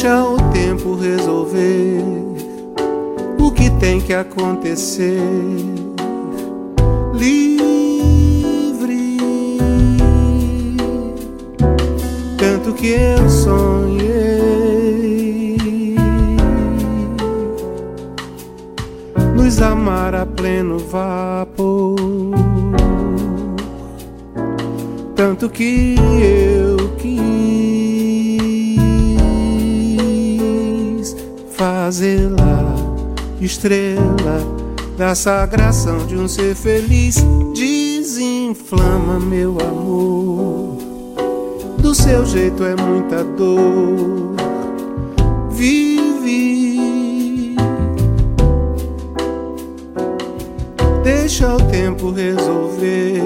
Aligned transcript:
deixa 0.00 0.24
o 0.24 0.36
tempo 0.52 0.94
resolver 0.94 2.04
o 3.36 3.50
que 3.50 3.68
tem 3.80 4.00
que 4.00 4.14
acontecer. 4.14 5.18
Livre, 7.12 7.98
tanto 12.36 12.72
que 12.74 12.90
eu 12.90 13.28
sonhei. 13.28 13.98
Nos 19.34 19.60
amar 19.60 20.14
a 20.14 20.24
pleno 20.24 20.78
vapor, 20.78 21.96
tanto 25.16 25.48
que 25.50 25.96
eu 26.20 26.88
quis 26.98 27.47
fazê-la 31.88 32.74
estrela 33.40 34.40
da 34.98 35.14
sagração 35.14 36.06
de 36.06 36.16
um 36.16 36.28
ser 36.28 36.54
feliz. 36.54 37.16
Desinflama, 37.54 39.18
meu 39.18 39.56
amor. 39.58 40.76
Do 41.78 41.94
seu 41.94 42.26
jeito 42.26 42.62
é 42.62 42.76
muita 42.76 43.24
dor. 43.24 44.36
Vive. 45.50 47.56
Deixa 51.02 51.54
o 51.54 51.62
tempo 51.70 52.10
resolver. 52.10 53.22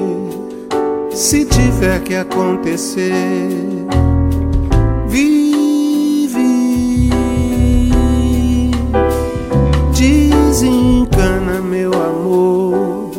Se 1.11 1.45
tiver 1.45 2.01
que 2.05 2.15
acontecer. 2.15 3.11
Desencana, 10.53 11.63
meu 11.63 11.95
amor. 11.95 13.11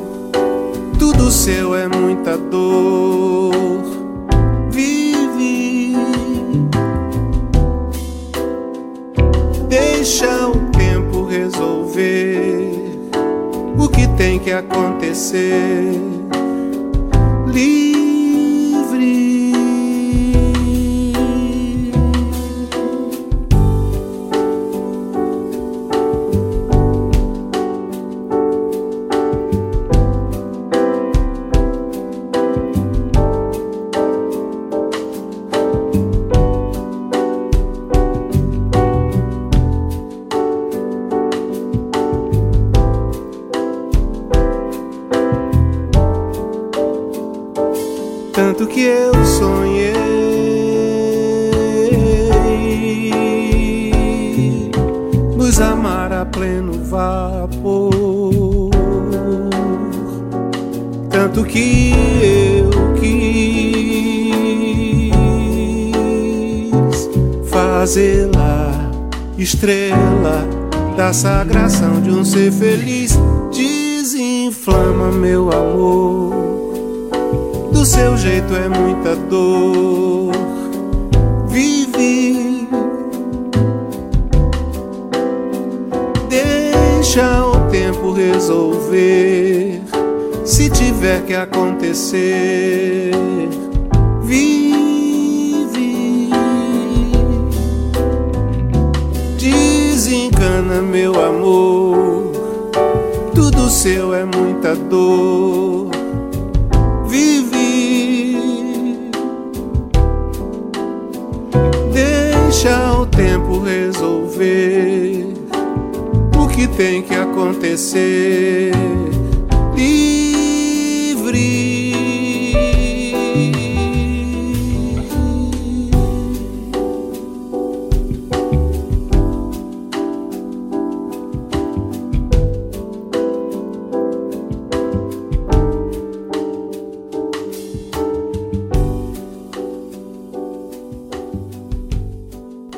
Tudo 1.00 1.32
seu 1.32 1.74
é 1.76 1.88
muita 1.88 2.38
dor. 2.38 3.56
Vive. 4.70 5.96
Deixa 9.68 10.48
o 10.48 10.60
tempo 10.78 11.26
resolver 11.26 13.00
o 13.80 13.90
que 13.90 14.08
tem 14.10 14.38
que 14.38 14.52
acontecer. 14.52 16.13
Que 48.74 48.82
eu 48.82 49.14
sonhei 49.24 49.94
nos 55.38 55.62
amar 55.62 56.12
a 56.12 56.26
pleno 56.26 56.74
vapor. 56.84 57.92
Tanto 61.12 61.44
que 61.44 61.94
eu 62.24 62.72
quis 63.00 63.54
fazê-la 67.46 68.72
estrela 69.38 70.48
da 70.98 71.14
sagração 71.14 72.02
de 72.02 72.10
um 72.10 72.26
ser 72.26 72.52
feliz. 72.52 73.13
É 78.64 78.70
muita 78.70 79.23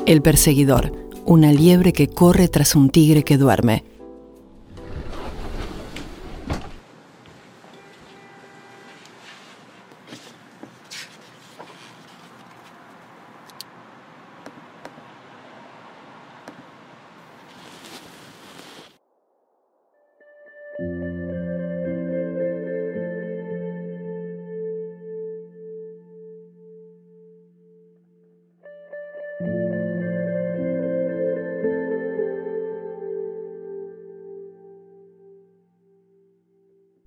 El 0.06 0.22
perseguidor, 0.22 0.92
una 1.24 1.52
liebre 1.52 1.92
que 1.92 2.06
corre 2.06 2.46
tras 2.46 2.76
un 2.76 2.90
tigre 2.90 3.24
que 3.24 3.38
duerme. 3.38 3.82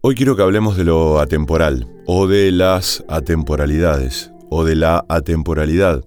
Hoy 0.09 0.15
quiero 0.15 0.35
que 0.35 0.41
hablemos 0.41 0.75
de 0.75 0.85
lo 0.85 1.19
atemporal, 1.19 1.87
o 2.07 2.25
de 2.25 2.51
las 2.51 3.05
atemporalidades, 3.07 4.31
o 4.49 4.63
de 4.63 4.75
la 4.75 5.05
atemporalidad, 5.07 6.03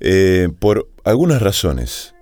eh, 0.00 0.48
por 0.58 0.88
algunas 1.04 1.40
razones. 1.40 2.16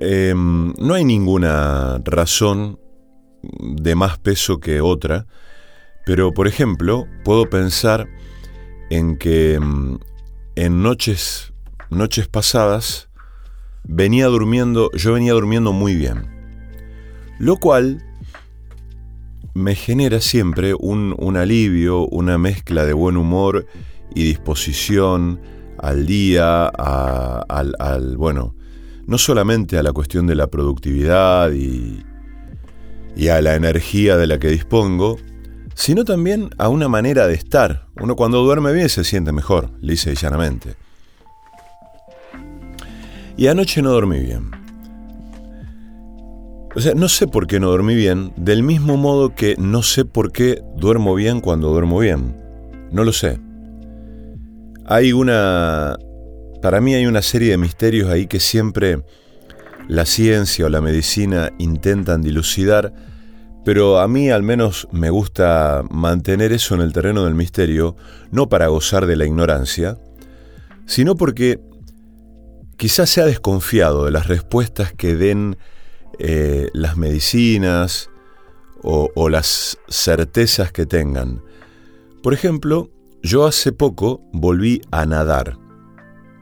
Em, 0.00 0.72
no 0.78 0.94
hay 0.94 1.04
ninguna 1.04 2.00
razón 2.06 2.80
de 3.42 3.94
más 3.94 4.16
peso 4.16 4.60
que 4.60 4.80
otra, 4.80 5.26
pero 6.06 6.32
por 6.32 6.48
ejemplo, 6.48 7.06
puedo 7.22 7.50
pensar 7.50 8.08
en 8.88 9.18
que 9.18 9.56
em, 9.56 9.98
en 10.56 10.82
noches, 10.82 11.52
noches 11.90 12.28
pasadas 12.28 13.10
venía 13.82 14.28
durmiendo, 14.28 14.90
yo 14.94 15.12
venía 15.12 15.34
durmiendo 15.34 15.74
muy 15.74 15.94
bien. 15.94 16.33
Lo 17.44 17.58
cual 17.58 18.02
me 19.52 19.74
genera 19.74 20.22
siempre 20.22 20.72
un, 20.72 21.36
alivio, 21.36 22.06
una 22.06 22.38
mezcla 22.38 22.86
de 22.86 22.94
buen 22.94 23.18
humor 23.18 23.66
y 24.14 24.24
disposición 24.24 25.42
al 25.76 26.06
día, 26.06 26.64
al, 26.68 28.16
bueno, 28.16 28.56
no 29.06 29.18
solamente 29.18 29.76
a 29.76 29.82
la 29.82 29.92
cuestión 29.92 30.26
de 30.26 30.36
la 30.36 30.46
productividad 30.46 31.52
y, 31.52 32.02
y 33.14 33.28
a 33.28 33.42
la 33.42 33.56
energía 33.56 34.16
de 34.16 34.26
la 34.26 34.38
que 34.38 34.48
dispongo, 34.48 35.18
sino 35.74 36.06
también 36.06 36.48
a 36.56 36.70
una 36.70 36.88
manera 36.88 37.26
de 37.26 37.34
estar. 37.34 37.88
Uno 38.00 38.16
cuando 38.16 38.42
duerme 38.42 38.72
bien 38.72 38.88
se 38.88 39.04
siente 39.04 39.32
mejor, 39.32 39.70
lisa 39.82 40.10
y 40.10 40.14
llanamente. 40.14 40.76
Y 43.36 43.48
anoche 43.48 43.82
no 43.82 43.90
dormí 43.90 44.20
bien. 44.20 44.63
O 46.76 46.80
sea, 46.80 46.94
no 46.94 47.08
sé 47.08 47.28
por 47.28 47.46
qué 47.46 47.60
no 47.60 47.70
dormí 47.70 47.94
bien, 47.94 48.32
del 48.36 48.64
mismo 48.64 48.96
modo 48.96 49.34
que 49.34 49.54
no 49.58 49.82
sé 49.82 50.04
por 50.04 50.32
qué 50.32 50.60
duermo 50.76 51.14
bien 51.14 51.40
cuando 51.40 51.70
duermo 51.70 52.00
bien. 52.00 52.36
No 52.90 53.04
lo 53.04 53.12
sé. 53.12 53.38
Hay 54.84 55.12
una... 55.12 55.96
Para 56.60 56.80
mí 56.80 56.94
hay 56.94 57.06
una 57.06 57.22
serie 57.22 57.50
de 57.50 57.58
misterios 57.58 58.10
ahí 58.10 58.26
que 58.26 58.40
siempre 58.40 59.04
la 59.86 60.04
ciencia 60.04 60.66
o 60.66 60.68
la 60.68 60.80
medicina 60.80 61.50
intentan 61.58 62.22
dilucidar, 62.22 62.92
pero 63.64 64.00
a 64.00 64.08
mí 64.08 64.30
al 64.30 64.42
menos 64.42 64.88
me 64.90 65.10
gusta 65.10 65.84
mantener 65.90 66.52
eso 66.52 66.74
en 66.74 66.80
el 66.80 66.92
terreno 66.92 67.24
del 67.24 67.34
misterio, 67.34 67.96
no 68.32 68.48
para 68.48 68.66
gozar 68.66 69.06
de 69.06 69.16
la 69.16 69.26
ignorancia, 69.26 69.98
sino 70.86 71.14
porque 71.14 71.60
quizás 72.76 73.10
sea 73.10 73.26
desconfiado 73.26 74.06
de 74.06 74.10
las 74.10 74.26
respuestas 74.26 74.92
que 74.92 75.14
den 75.14 75.56
eh, 76.18 76.68
las 76.72 76.96
medicinas 76.96 78.10
o, 78.82 79.28
las 79.30 79.78
certezas 79.88 80.70
que 80.70 80.84
tengan. 80.84 81.42
Por 82.22 82.34
ejemplo, 82.34 82.90
yo 83.22 83.46
hace 83.46 83.72
poco 83.72 84.20
volví 84.32 84.82
a 84.90 85.06
nadar. 85.06 85.56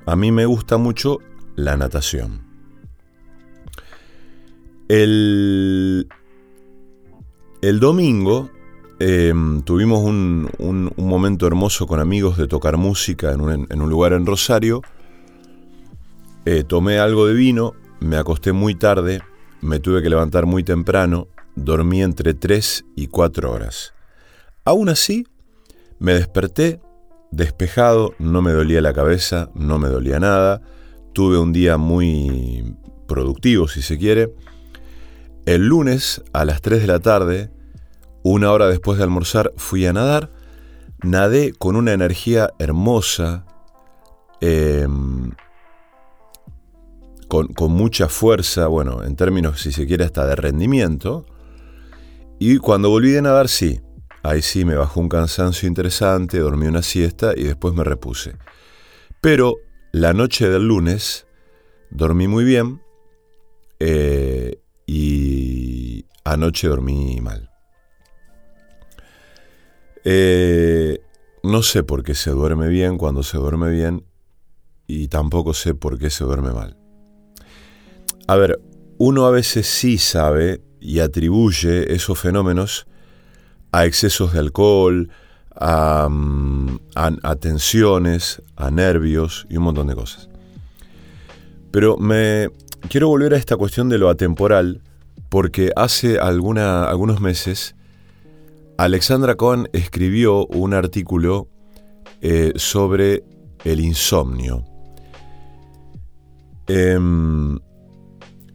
A 0.06 0.16
mí 0.16 0.32
me 0.32 0.46
gusta 0.46 0.76
mucho 0.76 1.18
la 1.54 1.76
natación. 1.76 2.42
El, 4.88 6.08
el 7.62 7.80
domingo 7.80 8.50
em, 8.98 9.62
tuvimos 9.62 10.00
un, 10.00 10.50
un, 10.58 10.92
momento 10.96 11.46
hermoso 11.46 11.86
con 11.86 12.00
amigos 12.00 12.36
de 12.36 12.48
tocar 12.48 12.76
música 12.76 13.32
en 13.32 13.40
un, 13.40 13.66
en 13.70 13.80
un 13.80 13.88
lugar 13.88 14.12
en 14.12 14.26
Rosario. 14.26 14.82
Eh, 16.44 16.64
tomé 16.64 16.98
algo 16.98 17.28
de 17.28 17.34
vino, 17.34 17.74
me 18.00 18.16
acosté 18.16 18.52
muy 18.52 18.74
tarde, 18.74 19.22
me 19.62 19.80
tuve 19.80 20.02
que 20.02 20.10
levantar 20.10 20.44
muy 20.44 20.64
temprano, 20.64 21.28
dormí 21.54 22.02
entre 22.02 22.34
3 22.34 22.84
y 22.96 23.06
4 23.06 23.50
horas. 23.50 23.94
Aún 24.64 24.90
así, 24.90 25.26
me 25.98 26.12
desperté 26.14 26.80
despejado, 27.30 28.14
no 28.18 28.42
me 28.42 28.52
dolía 28.52 28.82
la 28.82 28.92
cabeza, 28.92 29.50
no 29.54 29.78
me 29.78 29.88
dolía 29.88 30.20
nada, 30.20 30.60
tuve 31.14 31.38
un 31.38 31.52
día 31.52 31.78
muy 31.78 32.76
productivo 33.06 33.68
si 33.68 33.82
se 33.82 33.96
quiere, 33.96 34.34
el 35.46 35.66
lunes 35.66 36.22
a 36.32 36.44
las 36.44 36.60
3 36.60 36.82
de 36.82 36.86
la 36.86 37.00
tarde, 37.00 37.50
una 38.22 38.52
hora 38.52 38.68
después 38.68 38.98
de 38.98 39.04
almorzar, 39.04 39.52
fui 39.56 39.86
a 39.86 39.92
nadar. 39.92 40.30
Nadé 41.02 41.52
con 41.52 41.74
una 41.74 41.92
energía 41.92 42.52
hermosa, 42.60 43.44
em, 44.40 45.32
con, 47.32 47.72
mucha 47.72 48.10
fuerza, 48.10 48.66
bueno, 48.66 49.02
en 49.04 49.16
términos, 49.16 49.62
si 49.62 49.72
se 49.72 49.86
quiere, 49.86 50.04
hasta 50.04 50.26
de 50.26 50.36
rendimiento. 50.36 51.24
Y 52.38 52.58
cuando 52.58 52.90
volví 52.90 53.10
de 53.10 53.22
nadar, 53.22 53.48
sí, 53.48 53.80
ahí 54.22 54.42
sí 54.42 54.66
me 54.66 54.74
bajó 54.74 55.00
un 55.00 55.08
cansancio 55.08 55.66
interesante, 55.66 56.40
dormí 56.40 56.66
una 56.66 56.82
siesta 56.82 57.32
y 57.34 57.44
después 57.44 57.72
me 57.72 57.84
repuse. 57.84 58.36
Pero 59.22 59.56
la 59.92 60.12
noche 60.12 60.50
del 60.50 60.68
lunes 60.68 61.26
dormí 61.90 62.28
muy 62.28 62.44
bien 62.44 62.82
eh, 63.80 64.60
y 64.86 66.04
anoche 66.24 66.68
dormí 66.68 67.18
mal. 67.22 67.50
Eh, 70.04 70.98
no 71.42 71.62
sé 71.62 71.82
por 71.82 72.02
qué 72.02 72.14
se 72.14 72.30
duerme 72.30 72.68
bien 72.68 72.98
cuando 72.98 73.22
se 73.22 73.38
duerme 73.38 73.70
bien 73.70 74.04
y 74.86 75.08
tampoco 75.08 75.54
sé 75.54 75.74
por 75.74 75.98
qué 75.98 76.10
se 76.10 76.24
duerme 76.24 76.52
mal. 76.52 76.81
A 78.26 78.36
ver, 78.36 78.60
uno 78.98 79.26
a 79.26 79.30
veces 79.30 79.66
sí 79.66 79.98
sabe 79.98 80.62
y 80.80 81.00
atribuye 81.00 81.92
esos 81.94 82.18
fenómenos 82.18 82.86
a 83.72 83.86
excesos 83.86 84.32
de 84.32 84.38
alcohol, 84.38 85.10
a, 85.54 86.08
mm, 86.10 86.78
a, 86.94 87.36
tensiones, 87.36 88.42
a 88.56 88.70
nervios 88.70 89.46
y 89.48 89.56
un 89.56 89.64
montón 89.64 89.86
de 89.86 89.94
cosas. 89.94 90.28
Pero 91.70 91.96
me, 91.96 92.50
quiero 92.88 93.08
volver 93.08 93.34
a 93.34 93.38
esta 93.38 93.56
cuestión 93.56 93.88
de 93.88 93.98
lo 93.98 94.08
atemporal, 94.08 94.82
porque 95.28 95.72
hace 95.76 96.18
algunos 96.18 97.20
meses 97.20 97.74
Alexandra 98.76 99.36
Cohen 99.36 99.68
escribió 99.72 100.46
un 100.46 100.74
artículo 100.74 101.48
eh, 102.20 102.52
sobre 102.56 103.24
el 103.64 103.80
insomnio. 103.80 104.64
Em, 106.66 107.58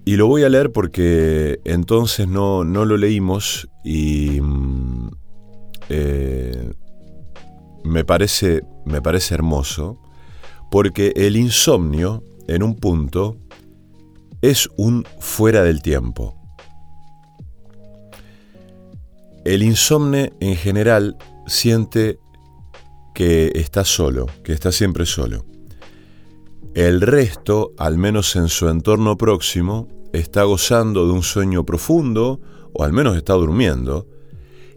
y 0.07 0.15
lo 0.15 0.27
voy 0.27 0.45
a 0.45 0.49
leer 0.49 0.71
porque 0.71 1.59
entonces 1.65 2.29
no, 2.29 2.63
no 2.63 2.85
lo 2.85 2.95
leímos 2.95 3.67
y 3.83 4.39
mm, 4.39 5.09
eh, 5.89 6.71
me, 7.83 8.05
parece, 8.05 8.63
me 8.85 9.01
parece 9.01 9.33
hermoso, 9.33 10.01
porque 10.71 11.11
el 11.17 11.35
insomnio, 11.35 12.23
en 12.47 12.63
un 12.63 12.77
punto, 12.77 13.35
es 14.41 14.69
un 14.77 15.03
fuera 15.19 15.61
del 15.63 15.81
tiempo. 15.81 16.39
El 19.43 19.61
insomne 19.61 20.31
en 20.39 20.55
general 20.55 21.17
siente 21.47 22.17
que 23.13 23.51
está 23.55 23.83
solo, 23.83 24.27
que 24.45 24.53
está 24.53 24.71
siempre 24.71 25.05
solo. 25.05 25.43
El 26.75 27.01
resto, 27.01 27.73
al 27.77 27.97
menos 27.97 28.37
en 28.37 28.47
su 28.47 28.69
entorno 28.69 29.17
próximo, 29.17 29.96
está 30.13 30.43
gozando 30.43 31.05
de 31.05 31.13
un 31.13 31.23
sueño 31.23 31.65
profundo, 31.65 32.39
o 32.73 32.83
al 32.83 32.93
menos 32.93 33.15
está 33.15 33.33
durmiendo, 33.33 34.07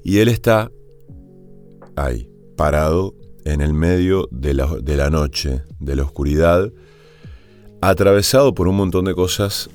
y 0.02 0.18
él 0.18 0.28
está 0.28 0.70
ahí, 1.96 2.30
parado 2.56 3.14
en 3.44 3.60
el 3.60 3.74
medio 3.74 4.28
de 4.30 4.54
la, 4.54 4.66
de 4.82 4.96
la 4.96 5.10
noche, 5.10 5.62
de 5.78 5.96
la 5.96 6.02
oscuridad, 6.02 6.72
atravesado 7.80 8.54
por 8.54 8.68
un 8.68 8.76
montón 8.76 9.06
de 9.06 9.14
cosas 9.14 9.70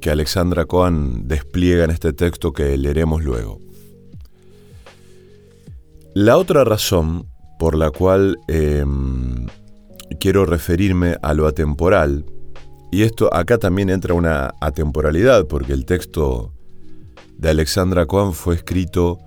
que 0.00 0.10
Alexandra 0.10 0.66
Cohen 0.66 1.26
despliega 1.26 1.84
en 1.84 1.90
este 1.90 2.12
texto 2.12 2.52
que 2.52 2.76
leeremos 2.76 3.22
luego. 3.22 3.58
La 6.14 6.36
otra 6.36 6.64
razón 6.64 7.26
por 7.58 7.76
la 7.76 7.90
cual 7.90 8.38
em, 8.48 9.46
quiero 10.18 10.44
referirme 10.46 11.16
a 11.22 11.34
lo 11.34 11.46
atemporal, 11.46 12.24
y 12.90 13.02
esto 13.02 13.32
acá 13.32 13.58
también 13.58 13.90
entra 13.90 14.14
una 14.14 14.54
atemporalidad, 14.60 15.46
porque 15.46 15.72
el 15.72 15.84
texto 15.84 16.52
de 17.38 17.50
Alexandra 17.50 18.06
Cohen 18.06 18.32
fue 18.32 18.56
escrito 18.56 19.18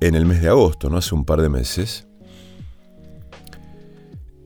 en 0.00 0.14
el 0.14 0.26
mes 0.26 0.42
de 0.42 0.48
agosto, 0.48 0.90
no 0.90 0.96
hace 0.96 1.14
un 1.14 1.24
par 1.24 1.40
de 1.40 1.48
meses, 1.48 2.06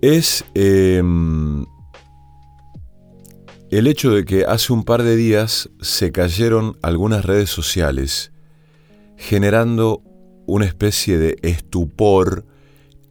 es 0.02 0.44
em, 0.54 1.64
el 3.70 3.86
hecho 3.86 4.10
de 4.10 4.24
que 4.24 4.44
hace 4.44 4.72
un 4.72 4.84
par 4.84 5.02
de 5.02 5.16
días 5.16 5.70
se 5.80 6.12
cayeron 6.12 6.76
algunas 6.82 7.24
redes 7.24 7.48
sociales, 7.48 8.32
generando 9.16 10.02
una 10.46 10.66
especie 10.66 11.18
de 11.18 11.36
estupor 11.42 12.44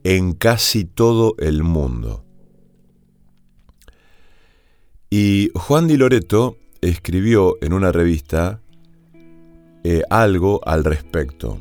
en 0.04 0.34
casi 0.34 0.86
todo 0.86 1.36
el 1.40 1.64
mundo. 1.64 2.24
Y 5.16 5.52
Juan 5.54 5.88
Di 5.88 5.96
Loreto 5.96 6.58
escribió 6.82 7.60
en 7.62 7.74
una 7.74 7.92
revista 7.92 8.62
eh, 9.84 10.02
algo 10.10 10.60
al 10.68 10.84
respecto, 10.84 11.60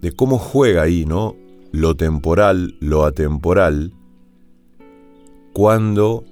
de 0.00 0.12
cómo 0.12 0.38
juega 0.38 0.80
ahí, 0.80 1.04
¿no? 1.04 1.36
Lo 1.72 1.94
temporal, 1.94 2.74
lo 2.80 3.04
atemporal, 3.04 3.92
cuando 5.52 6.24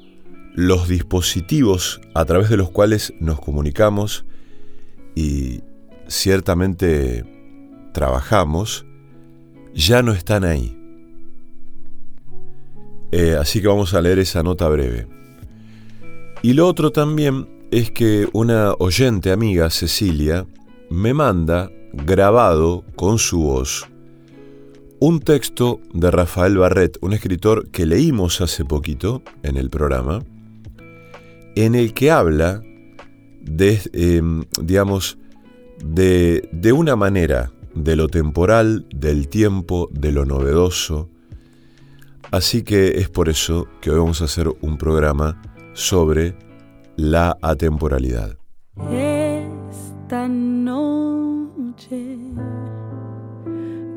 los 0.54 0.88
dispositivos 0.88 2.00
a 2.14 2.25
través 2.25 2.49
de 2.49 2.56
los 2.56 2.70
cuales 2.70 3.12
nos 3.20 3.38
comunicamos 3.38 4.25
y 5.14 5.61
ciertamente 6.06 7.26
trabajamos, 7.92 8.87
ya 9.75 10.02
no 10.02 10.12
están 10.12 10.44
ahí. 10.44 10.75
Eh, 13.12 13.37
así 13.38 13.61
que 13.61 13.68
vamos 13.68 13.92
a 13.92 14.00
leer 14.00 14.18
esa 14.18 14.42
nota 14.42 14.66
breve. 14.70 15.15
Y 16.43 16.52
lo 16.52 16.66
otro 16.69 16.93
también 16.93 17.49
es 17.71 17.90
que 17.90 18.28
una 18.33 18.73
oyente 18.78 19.33
amiga, 19.33 19.71
Cecilia, 19.71 20.47
me 20.90 21.12
manda 21.14 21.71
grabado 21.93 22.85
con 22.95 23.19
su 23.19 23.40
voz 23.40 23.88
un 24.99 25.21
texto 25.21 25.81
de 25.93 26.11
Rafael 26.11 26.57
Barret, 26.57 26.97
un 27.02 27.12
escritor 27.12 27.69
que 27.69 27.87
leímos 27.87 28.40
hace 28.40 28.64
poquito 28.64 29.23
en 29.43 29.57
el 29.57 29.69
programa, 29.69 30.25
en 31.55 31.75
el 31.75 31.93
que 31.93 32.11
habla 32.11 32.62
de, 33.43 33.81
em, 33.93 34.45
digamos, 34.61 35.19
de, 35.85 36.49
de 36.52 36.73
una 36.73 36.97
manera 36.97 37.52
de 37.75 37.95
lo 37.95 38.09
temporal, 38.09 38.87
del 38.95 39.28
tiempo, 39.28 39.90
de 39.93 40.12
lo 40.12 40.25
novedoso. 40.25 41.11
Así 42.31 42.62
que 42.62 42.99
es 42.99 43.11
por 43.11 43.28
eso 43.28 43.69
que 43.81 43.90
hoy 43.90 43.99
vamos 43.99 44.23
a 44.23 44.25
hacer 44.25 44.49
un 44.62 44.78
programa 44.78 45.40
sobre 45.76 46.35
la 46.97 47.37
atemporalidad. 47.42 48.37
Esta 48.90 50.26
noche 50.26 52.16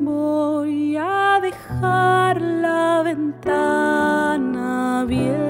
voy 0.00 0.96
a 0.96 1.40
dejar 1.42 2.40
la 2.40 3.02
ventana 3.02 5.00
abierta. 5.00 5.49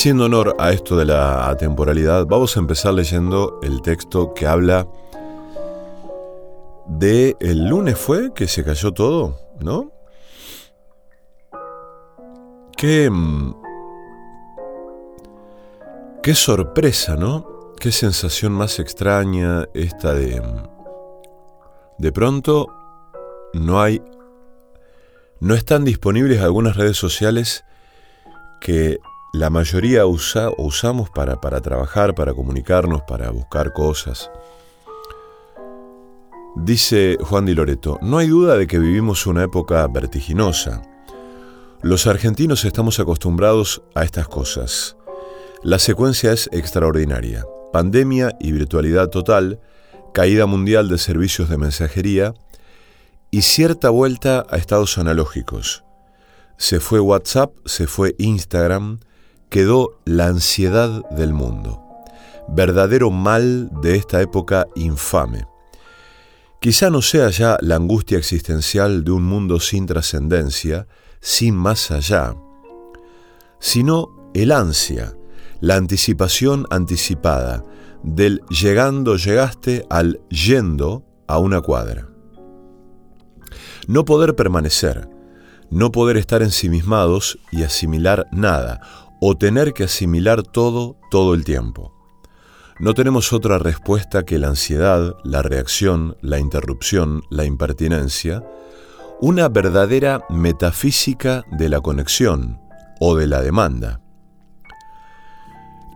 Haciendo 0.00 0.24
honor 0.24 0.56
a 0.58 0.70
esto 0.70 0.96
de 0.96 1.04
la 1.04 1.50
atemporalidad, 1.50 2.24
vamos 2.24 2.56
a 2.56 2.60
empezar 2.60 2.94
leyendo 2.94 3.60
el 3.62 3.82
texto 3.82 4.32
que 4.32 4.46
habla 4.46 4.88
de 6.86 7.36
el 7.38 7.68
lunes 7.68 7.98
fue 7.98 8.32
que 8.32 8.48
se 8.48 8.64
cayó 8.64 8.94
todo, 8.94 9.38
¿no? 9.60 9.92
Qué 12.78 13.10
mm, 13.10 13.54
qué 16.22 16.34
sorpresa, 16.34 17.16
¿no? 17.16 17.74
Qué 17.78 17.92
sensación 17.92 18.52
más 18.52 18.78
extraña 18.78 19.66
esta 19.74 20.14
de 20.14 20.40
mm, 20.40 20.62
de 21.98 22.10
pronto 22.10 22.68
no 23.52 23.82
hay 23.82 24.00
no 25.40 25.54
están 25.54 25.84
disponibles 25.84 26.40
algunas 26.40 26.78
redes 26.78 26.96
sociales 26.96 27.66
que 28.62 28.98
la 29.32 29.48
mayoría 29.48 30.06
usa 30.06 30.50
usamos 30.58 31.08
para, 31.08 31.40
para 31.40 31.60
trabajar, 31.60 32.14
para 32.14 32.34
comunicarnos, 32.34 33.02
para 33.02 33.30
buscar 33.30 33.72
cosas. 33.72 34.30
Dice 36.56 37.16
Juan 37.20 37.46
Di 37.46 37.54
Loreto, 37.54 37.98
no 38.02 38.18
hay 38.18 38.26
duda 38.26 38.56
de 38.56 38.66
que 38.66 38.80
vivimos 38.80 39.26
una 39.26 39.44
época 39.44 39.86
vertiginosa. 39.86 40.82
Los 41.80 42.08
argentinos 42.08 42.64
estamos 42.64 42.98
acostumbrados 42.98 43.82
a 43.94 44.02
estas 44.02 44.26
cosas. 44.26 44.96
La 45.62 45.78
secuencia 45.78 46.32
es 46.32 46.48
extraordinaria. 46.52 47.44
Pandemia 47.72 48.36
y 48.40 48.50
virtualidad 48.50 49.10
total, 49.10 49.60
caída 50.12 50.46
mundial 50.46 50.88
de 50.88 50.98
servicios 50.98 51.48
de 51.48 51.56
mensajería 51.56 52.34
y 53.30 53.42
cierta 53.42 53.90
vuelta 53.90 54.44
a 54.50 54.56
estados 54.56 54.98
analógicos. 54.98 55.84
Se 56.56 56.80
fue 56.80 56.98
WhatsApp, 56.98 57.54
se 57.64 57.86
fue 57.86 58.16
Instagram, 58.18 58.98
quedó 59.50 60.00
la 60.04 60.26
ansiedad 60.26 61.08
del 61.10 61.32
mundo, 61.34 61.82
verdadero 62.48 63.10
mal 63.10 63.68
de 63.82 63.96
esta 63.96 64.22
época 64.22 64.66
infame. 64.76 65.46
Quizá 66.60 66.90
no 66.90 67.02
sea 67.02 67.30
ya 67.30 67.58
la 67.60 67.76
angustia 67.76 68.18
existencial 68.18 69.02
de 69.02 69.10
un 69.10 69.24
mundo 69.24 69.60
sin 69.60 69.86
trascendencia, 69.86 70.86
sin 71.20 71.54
más 71.56 71.90
allá, 71.90 72.34
sino 73.58 74.30
el 74.34 74.52
ansia, 74.52 75.16
la 75.60 75.76
anticipación 75.76 76.66
anticipada 76.70 77.64
del 78.02 78.40
llegando 78.48 79.16
llegaste 79.16 79.84
al 79.90 80.20
yendo 80.28 81.04
a 81.26 81.38
una 81.38 81.60
cuadra. 81.60 82.08
No 83.86 84.04
poder 84.04 84.34
permanecer, 84.36 85.08
no 85.70 85.92
poder 85.92 86.16
estar 86.16 86.42
ensimismados 86.42 87.38
y 87.52 87.62
asimilar 87.62 88.26
nada, 88.32 88.80
o 89.20 89.36
tener 89.36 89.74
que 89.74 89.84
asimilar 89.84 90.42
todo 90.42 90.96
todo 91.10 91.34
el 91.34 91.44
tiempo. 91.44 91.94
No 92.78 92.94
tenemos 92.94 93.34
otra 93.34 93.58
respuesta 93.58 94.24
que 94.24 94.38
la 94.38 94.48
ansiedad, 94.48 95.14
la 95.22 95.42
reacción, 95.42 96.16
la 96.22 96.38
interrupción, 96.38 97.22
la 97.28 97.44
impertinencia, 97.44 98.42
una 99.20 99.50
verdadera 99.50 100.24
metafísica 100.30 101.44
de 101.50 101.68
la 101.68 101.82
conexión 101.82 102.58
o 102.98 103.14
de 103.16 103.26
la 103.26 103.42
demanda. 103.42 104.00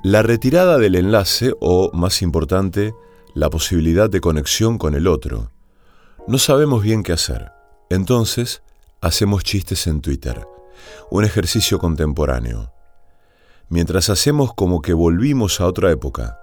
La 0.02 0.20
retirada 0.20 0.76
del 0.76 0.96
enlace 0.96 1.54
o, 1.58 1.90
más 1.94 2.20
importante, 2.20 2.92
la 3.32 3.48
posibilidad 3.48 4.10
de 4.10 4.20
conexión 4.20 4.76
con 4.76 4.94
el 4.94 5.06
otro. 5.06 5.50
No 6.28 6.36
sabemos 6.36 6.82
bien 6.82 7.02
qué 7.02 7.12
hacer. 7.12 7.50
Entonces, 7.88 8.62
hacemos 9.00 9.42
chistes 9.42 9.86
en 9.86 10.02
Twitter, 10.02 10.46
un 11.10 11.24
ejercicio 11.24 11.78
contemporáneo 11.78 12.73
mientras 13.68 14.10
hacemos 14.10 14.54
como 14.54 14.82
que 14.82 14.92
volvimos 14.92 15.60
a 15.60 15.66
otra 15.66 15.90
época. 15.90 16.38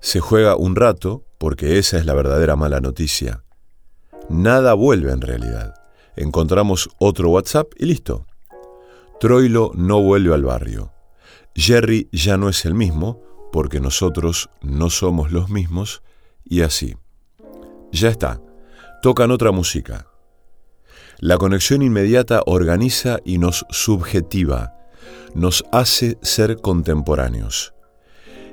Se 0.00 0.20
juega 0.20 0.56
un 0.56 0.76
rato, 0.76 1.24
porque 1.38 1.78
esa 1.78 1.98
es 1.98 2.06
la 2.06 2.14
verdadera 2.14 2.56
mala 2.56 2.80
noticia. 2.80 3.42
Nada 4.28 4.74
vuelve 4.74 5.12
en 5.12 5.20
realidad. 5.20 5.74
Encontramos 6.16 6.90
otro 6.98 7.30
WhatsApp 7.30 7.72
y 7.76 7.86
listo. 7.86 8.26
Troilo 9.20 9.72
no 9.74 10.02
vuelve 10.02 10.34
al 10.34 10.44
barrio. 10.44 10.92
Jerry 11.54 12.08
ya 12.12 12.36
no 12.36 12.48
es 12.48 12.64
el 12.64 12.74
mismo, 12.74 13.22
porque 13.52 13.80
nosotros 13.80 14.50
no 14.60 14.90
somos 14.90 15.32
los 15.32 15.48
mismos, 15.48 16.02
y 16.44 16.62
así. 16.62 16.96
Ya 17.92 18.08
está. 18.08 18.40
Tocan 19.02 19.30
otra 19.30 19.52
música. 19.52 20.06
La 21.18 21.38
conexión 21.38 21.82
inmediata 21.82 22.42
organiza 22.46 23.18
y 23.24 23.38
nos 23.38 23.64
subjetiva 23.70 24.74
nos 25.34 25.64
hace 25.72 26.18
ser 26.22 26.60
contemporáneos. 26.60 27.74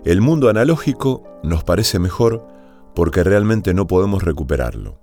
El 0.03 0.21
mundo 0.21 0.49
analógico 0.49 1.23
nos 1.43 1.63
parece 1.63 1.99
mejor 1.99 2.47
porque 2.95 3.23
realmente 3.23 3.73
no 3.73 3.87
podemos 3.87 4.23
recuperarlo. 4.23 4.99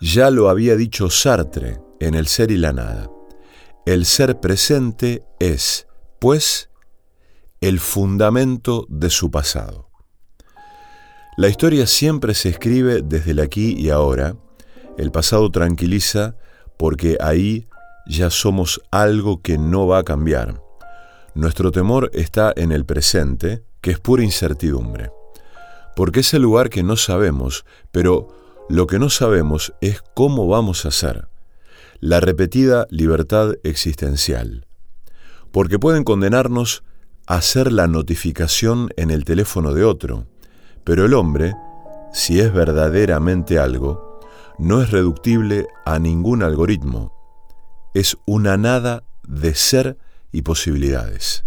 Ya 0.00 0.30
lo 0.30 0.48
había 0.48 0.76
dicho 0.76 1.08
Sartre 1.10 1.80
en 2.00 2.14
El 2.14 2.26
ser 2.26 2.50
y 2.50 2.56
la 2.56 2.72
nada. 2.72 3.10
El 3.86 4.06
ser 4.06 4.40
presente 4.40 5.24
es, 5.38 5.86
pues, 6.18 6.70
el 7.60 7.80
fundamento 7.80 8.86
de 8.88 9.10
su 9.10 9.30
pasado. 9.30 9.88
La 11.36 11.48
historia 11.48 11.86
siempre 11.86 12.34
se 12.34 12.48
escribe 12.48 13.02
desde 13.02 13.32
el 13.32 13.40
aquí 13.40 13.74
y 13.78 13.90
ahora. 13.90 14.36
El 14.98 15.10
pasado 15.10 15.50
tranquiliza 15.50 16.36
porque 16.76 17.16
ahí 17.20 17.68
ya 18.06 18.30
somos 18.30 18.80
algo 18.90 19.42
que 19.42 19.58
no 19.58 19.86
va 19.86 19.98
a 19.98 20.04
cambiar. 20.04 20.63
Nuestro 21.34 21.72
temor 21.72 22.10
está 22.14 22.52
en 22.54 22.70
el 22.70 22.84
presente, 22.84 23.64
que 23.80 23.90
es 23.90 23.98
pura 23.98 24.22
incertidumbre, 24.22 25.10
porque 25.96 26.20
es 26.20 26.32
el 26.32 26.42
lugar 26.42 26.70
que 26.70 26.84
no 26.84 26.96
sabemos, 26.96 27.64
pero 27.90 28.28
lo 28.68 28.86
que 28.86 29.00
no 29.00 29.10
sabemos 29.10 29.74
es 29.80 30.00
cómo 30.14 30.46
vamos 30.46 30.86
a 30.86 30.92
ser, 30.92 31.26
la 31.98 32.20
repetida 32.20 32.86
libertad 32.88 33.54
existencial, 33.64 34.66
porque 35.50 35.80
pueden 35.80 36.04
condenarnos 36.04 36.84
a 37.26 37.36
hacer 37.36 37.72
la 37.72 37.88
notificación 37.88 38.90
en 38.96 39.10
el 39.10 39.24
teléfono 39.24 39.74
de 39.74 39.82
otro, 39.82 40.26
pero 40.84 41.04
el 41.04 41.14
hombre, 41.14 41.54
si 42.12 42.38
es 42.38 42.52
verdaderamente 42.52 43.58
algo, 43.58 44.20
no 44.58 44.82
es 44.82 44.92
reductible 44.92 45.66
a 45.84 45.98
ningún 45.98 46.44
algoritmo, 46.44 47.12
es 47.92 48.16
una 48.24 48.56
nada 48.56 49.02
de 49.26 49.54
ser 49.56 49.98
y 50.34 50.42
posibilidades. 50.42 51.44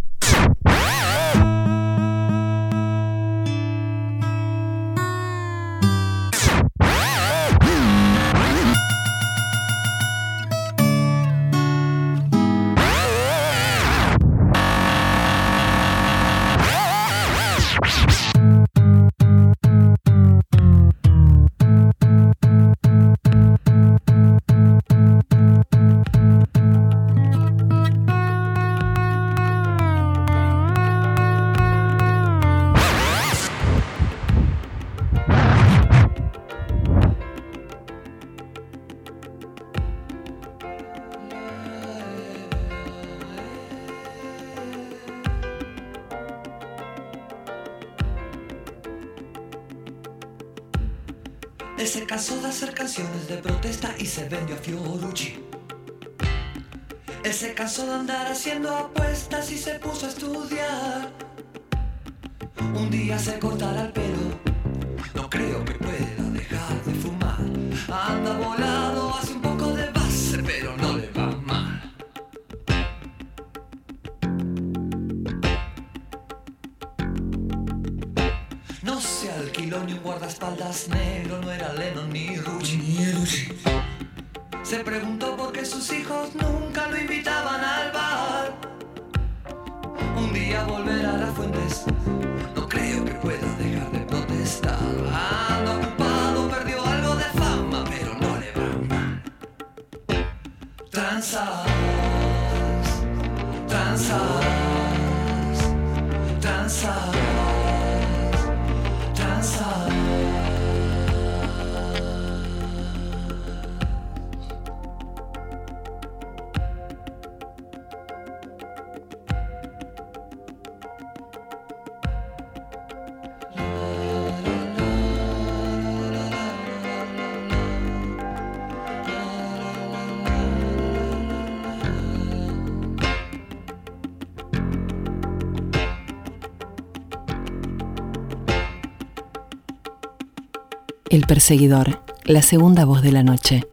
El 141.09 141.25
perseguidor, 141.25 142.01
la 142.25 142.41
segunda 142.41 142.83
voz 142.83 143.01
de 143.01 143.13
la 143.13 143.23
noche. 143.23 143.65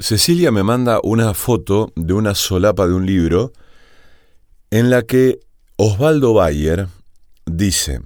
Cecilia 0.00 0.50
me 0.50 0.64
manda 0.64 0.98
una 1.04 1.34
foto 1.34 1.92
de 1.94 2.14
una 2.14 2.34
solapa 2.34 2.88
de 2.88 2.94
un 2.94 3.06
libro 3.06 3.52
en 4.72 4.90
la 4.90 5.02
que 5.02 5.38
Osvaldo 5.76 6.34
Bayer 6.34 6.88
dice, 7.44 8.00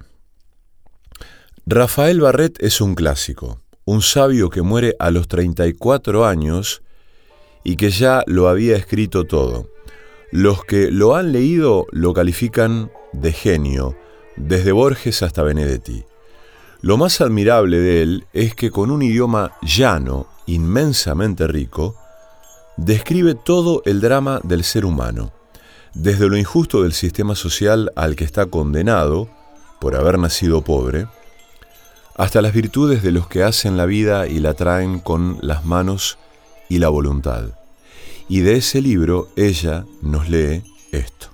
Rafael 1.65 2.21
Barret 2.21 2.61
es 2.61 2.79
un 2.79 2.93
clásico, 2.93 3.59
un 3.85 4.03
sabio 4.03 4.51
que 4.51 4.61
muere 4.61 4.95
a 4.99 5.09
los 5.09 5.27
34 5.27 6.27
años 6.27 6.83
y 7.63 7.75
que 7.75 7.89
ya 7.89 8.23
lo 8.27 8.49
había 8.49 8.75
escrito 8.75 9.25
todo. 9.25 9.67
Los 10.31 10.63
que 10.63 10.91
lo 10.91 11.15
han 11.15 11.31
leído 11.31 11.87
lo 11.91 12.13
califican 12.13 12.91
de 13.13 13.33
genio, 13.33 13.97
desde 14.37 14.71
Borges 14.71 15.23
hasta 15.23 15.41
Benedetti. 15.41 16.05
Lo 16.81 16.97
más 16.97 17.21
admirable 17.21 17.77
de 17.77 18.01
él 18.01 18.25
es 18.33 18.55
que 18.55 18.71
con 18.71 18.89
un 18.89 19.03
idioma 19.03 19.51
llano, 19.61 20.25
inmensamente 20.47 21.45
rico, 21.45 21.95
describe 22.75 23.35
todo 23.35 23.83
el 23.85 24.01
drama 24.01 24.39
del 24.43 24.63
ser 24.63 24.85
humano, 24.85 25.31
desde 25.93 26.27
lo 26.27 26.37
injusto 26.37 26.81
del 26.81 26.93
sistema 26.93 27.35
social 27.35 27.91
al 27.95 28.15
que 28.15 28.23
está 28.23 28.47
condenado 28.47 29.29
por 29.79 29.95
haber 29.95 30.17
nacido 30.17 30.63
pobre, 30.63 31.05
hasta 32.15 32.41
las 32.41 32.53
virtudes 32.53 33.03
de 33.03 33.11
los 33.11 33.27
que 33.27 33.43
hacen 33.43 33.77
la 33.77 33.85
vida 33.85 34.27
y 34.27 34.39
la 34.39 34.55
traen 34.55 34.99
con 34.99 35.37
las 35.41 35.63
manos 35.65 36.17
y 36.67 36.79
la 36.79 36.89
voluntad. 36.89 37.45
Y 38.27 38.39
de 38.39 38.55
ese 38.55 38.81
libro 38.81 39.29
ella 39.35 39.85
nos 40.01 40.29
lee 40.29 40.63
esto. 40.91 41.30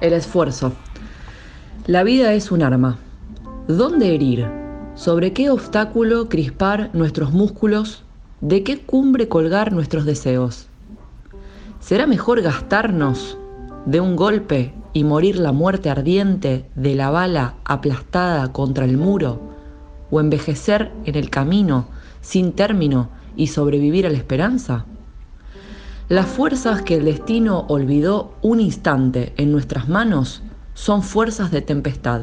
El 0.00 0.14
esfuerzo. 0.14 0.72
La 1.86 2.04
vida 2.04 2.32
es 2.32 2.50
un 2.50 2.62
arma. 2.62 2.96
¿Dónde 3.68 4.14
herir? 4.14 4.46
¿Sobre 4.94 5.34
qué 5.34 5.50
obstáculo 5.50 6.30
crispar 6.30 6.88
nuestros 6.94 7.32
músculos? 7.32 8.02
¿De 8.40 8.62
qué 8.62 8.80
cumbre 8.80 9.28
colgar 9.28 9.72
nuestros 9.72 10.06
deseos? 10.06 10.68
¿Será 11.80 12.06
mejor 12.06 12.40
gastarnos 12.40 13.36
de 13.84 14.00
un 14.00 14.16
golpe 14.16 14.72
y 14.94 15.04
morir 15.04 15.38
la 15.38 15.52
muerte 15.52 15.90
ardiente 15.90 16.64
de 16.74 16.94
la 16.94 17.10
bala 17.10 17.56
aplastada 17.66 18.52
contra 18.52 18.86
el 18.86 18.96
muro? 18.96 19.38
¿O 20.10 20.18
envejecer 20.18 20.92
en 21.04 21.14
el 21.14 21.28
camino 21.28 21.88
sin 22.22 22.52
término 22.52 23.10
y 23.36 23.48
sobrevivir 23.48 24.06
a 24.06 24.10
la 24.10 24.16
esperanza? 24.16 24.86
Las 26.10 26.26
fuerzas 26.26 26.82
que 26.82 26.96
el 26.96 27.04
destino 27.04 27.66
olvidó 27.68 28.32
un 28.42 28.58
instante 28.58 29.32
en 29.36 29.52
nuestras 29.52 29.88
manos 29.88 30.42
son 30.74 31.04
fuerzas 31.04 31.52
de 31.52 31.62
tempestad. 31.62 32.22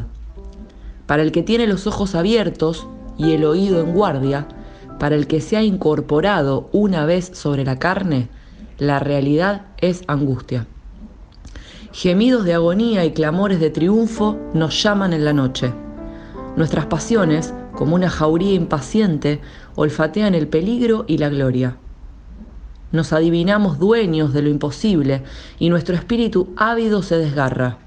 Para 1.06 1.23
el 1.23 1.32
que 1.32 1.41
tiene 1.41 1.67
los 1.67 1.88
ojos 1.88 2.13
abiertos 2.13 2.86
y 3.17 3.32
el 3.32 3.45
oído 3.45 3.80
en 3.80 3.93
guardia, 3.93 4.45
para 5.00 5.15
el 5.15 5.26
que 5.26 5.39
se 5.39 5.56
ha 5.56 5.63
incorporado 5.63 6.67
una 6.73 7.06
vez 7.06 7.32
sobre 7.34 7.63
la 7.63 7.80
carne, 7.80 8.28
la 8.78 9.00
realidad 9.00 9.67
es 9.78 10.04
angustia. 10.08 10.67
Gemidos 11.93 12.43
de 12.43 12.56
agonía 12.56 13.06
y 13.06 13.13
clamores 13.13 13.62
de 13.62 13.69
triunfo 13.69 14.38
nos 14.54 14.84
llaman 14.84 15.13
en 15.13 15.23
la 15.23 15.32
noche. 15.32 15.71
Nuestras 16.58 16.88
pasiones, 16.88 17.54
como 17.71 17.95
una 17.95 18.10
jauría 18.10 18.54
impaciente, 18.54 19.39
olfatean 19.76 20.36
el 20.36 20.50
peligro 20.50 21.06
y 21.08 21.19
la 21.19 21.30
gloria. 21.30 21.78
Nos 22.91 23.12
adivinamos 23.12 23.80
dueños 23.80 24.32
de 24.32 24.41
lo 24.41 24.50
imposible 24.50 25.23
y 25.60 25.69
nuestro 25.69 25.95
espíritu 25.95 26.54
ávido 26.56 27.04
se 27.04 27.17
desgarra. 27.17 27.80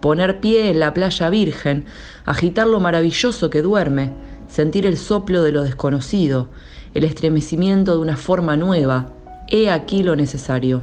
Poner 0.00 0.40
pie 0.40 0.70
en 0.70 0.80
la 0.80 0.92
playa 0.92 1.30
virgen, 1.30 1.84
agitar 2.24 2.66
lo 2.66 2.80
maravilloso 2.80 3.48
que 3.48 3.62
duerme, 3.62 4.12
sentir 4.48 4.86
el 4.86 4.96
soplo 4.96 5.44
de 5.44 5.52
lo 5.52 5.62
desconocido, 5.62 6.48
el 6.94 7.04
estremecimiento 7.04 7.92
de 7.92 7.98
una 7.98 8.16
forma 8.16 8.56
nueva, 8.56 9.12
he 9.46 9.70
aquí 9.70 10.02
lo 10.02 10.16
necesario. 10.16 10.82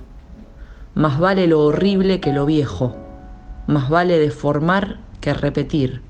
Más 0.96 1.20
vale 1.20 1.46
lo 1.48 1.60
horrible 1.66 2.22
que 2.22 2.32
lo 2.32 2.46
viejo, 2.46 2.96
más 3.68 3.90
vale 3.90 4.18
deformar 4.18 5.00
que 5.20 5.34
repetir, 5.34 6.02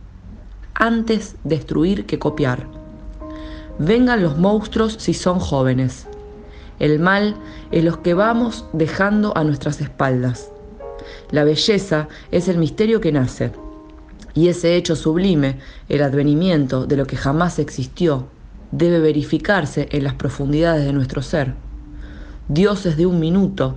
antes 0.75 1.37
destruir 1.43 2.05
que 2.05 2.19
copiar. 2.19 2.67
Vengan 3.79 4.21
los 4.21 4.37
monstruos 4.37 4.93
si 4.99 5.15
son 5.15 5.39
jóvenes 5.39 6.08
el 6.79 6.99
mal 6.99 7.35
es 7.71 7.83
los 7.83 7.97
que 7.97 8.13
vamos 8.13 8.65
dejando 8.73 9.37
a 9.37 9.43
nuestras 9.43 9.81
espaldas. 9.81 10.51
La 11.31 11.43
belleza 11.43 12.07
es 12.31 12.47
el 12.47 12.57
misterio 12.57 13.01
que 13.01 13.11
nace, 13.11 13.51
y 14.33 14.47
ese 14.47 14.75
hecho 14.75 14.95
sublime, 14.95 15.59
el 15.89 16.01
advenimiento 16.01 16.85
de 16.85 16.97
lo 16.97 17.05
que 17.05 17.17
jamás 17.17 17.59
existió, 17.59 18.27
debe 18.71 18.99
verificarse 18.99 19.89
en 19.91 20.03
las 20.03 20.13
profundidades 20.13 20.85
de 20.85 20.93
nuestro 20.93 21.21
ser. 21.21 21.55
Dioses 22.47 22.97
de 22.97 23.05
un 23.05 23.19
minuto, 23.19 23.75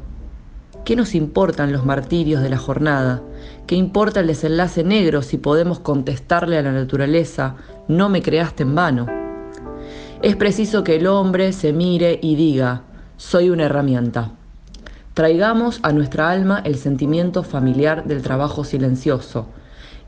¿qué 0.85 0.97
nos 0.97 1.15
importan 1.15 1.73
los 1.73 1.85
martirios 1.85 2.43
de 2.43 2.51
la 2.51 2.59
jornada? 2.59 3.23
¿Qué 3.67 3.75
importa 3.75 4.21
el 4.21 4.27
desenlace 4.27 4.85
negro 4.85 5.23
si 5.23 5.39
podemos 5.39 5.81
contestarle 5.81 6.59
a 6.59 6.63
la 6.63 6.73
naturaleza, 6.73 7.57
no 7.89 8.09
me 8.09 8.23
creaste 8.23 8.63
en 8.63 8.75
vano? 8.75 9.07
Es 10.23 10.37
preciso 10.37 10.85
que 10.85 10.97
el 10.97 11.07
hombre 11.07 11.53
se 11.53 11.73
mire 11.73 12.19
y 12.23 12.37
diga, 12.37 12.83
soy 13.23 13.51
una 13.51 13.67
herramienta. 13.67 14.33
Traigamos 15.15 15.79
a 15.85 15.93
nuestra 15.93 16.29
alma 16.29 16.61
el 16.65 16.75
sentimiento 16.75 17.45
familiar 17.45 18.05
del 18.05 18.21
trabajo 18.21 18.65
silencioso 18.65 19.47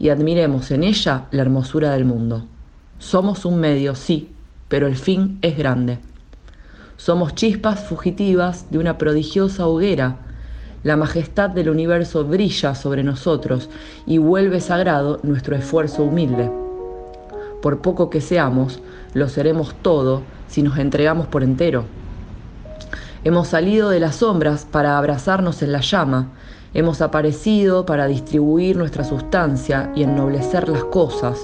y 0.00 0.09
admiremos 0.09 0.72
en 0.72 0.83
ella 0.83 1.27
la 1.31 1.42
hermosura 1.42 1.92
del 1.92 2.05
mundo. 2.05 2.44
Somos 2.98 3.44
un 3.44 3.61
medio, 3.61 3.94
sí, 3.94 4.33
pero 4.68 4.88
el 4.88 4.96
fin 4.96 5.38
es 5.42 5.57
grande. 5.57 6.00
Somos 6.96 7.37
chispas 7.37 7.85
fugitivas 7.85 8.70
de 8.72 8.79
una 8.79 8.98
prodigiosa 8.98 9.68
hoguera. 9.68 10.16
La 10.83 10.96
majestad 10.96 11.50
del 11.50 11.70
universo 11.70 12.24
brilla 12.24 12.74
sobre 12.74 13.05
nosotros 13.05 13.70
y 14.07 14.18
vuelve 14.18 14.61
sagrado 14.61 15.20
nuestro 15.22 15.55
esfuerzo 15.55 16.03
humilde. 16.03 16.50
Por 17.62 17.81
poco 17.81 18.11
que 18.11 18.20
seamos, 18.20 18.81
lo 19.14 19.29
seremos 19.29 19.72
todo 19.83 20.22
si 20.48 20.62
nos 20.62 20.79
entregamos 20.79 21.29
por 21.29 21.44
entero. 21.44 21.85
Hemos 23.24 23.48
salido 23.48 23.88
de 23.88 24.00
las 24.00 24.16
sombras 24.16 24.66
para 24.70 24.98
abrazarnos 24.98 25.62
en 25.62 25.72
la 25.72 25.80
llama 25.80 26.28
Hemos 26.74 27.00
aparecido 27.00 27.87
para 27.87 28.06
distribuir 28.06 28.76
nuestra 28.76 29.02
sustancia 29.02 29.90
y 29.94 30.02
ennoblecer 30.02 30.68
las 30.68 30.84
cosas. 30.84 31.38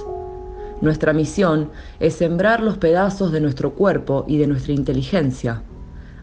Nuestra 0.82 1.14
misión 1.14 1.70
es 1.98 2.14
sembrar 2.16 2.60
los 2.60 2.76
pedazos 2.76 3.32
de 3.32 3.40
nuestro 3.40 3.72
cuerpo 3.72 4.26
y 4.28 4.36
de 4.36 4.46
nuestra 4.46 4.74
inteligencia, 4.74 5.62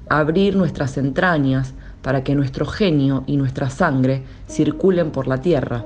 abrir 0.09 0.55
nuestras 0.55 0.95
entrañas 0.97 1.73
para 2.03 2.23
que 2.23 2.35
nuestro 2.35 2.67
genio 2.67 3.23
y 3.25 3.37
nuestra 3.37 3.71
sangre 3.71 4.25
circulen 4.47 5.09
por 5.09 5.27
la 5.27 5.41
tierra. 5.41 5.85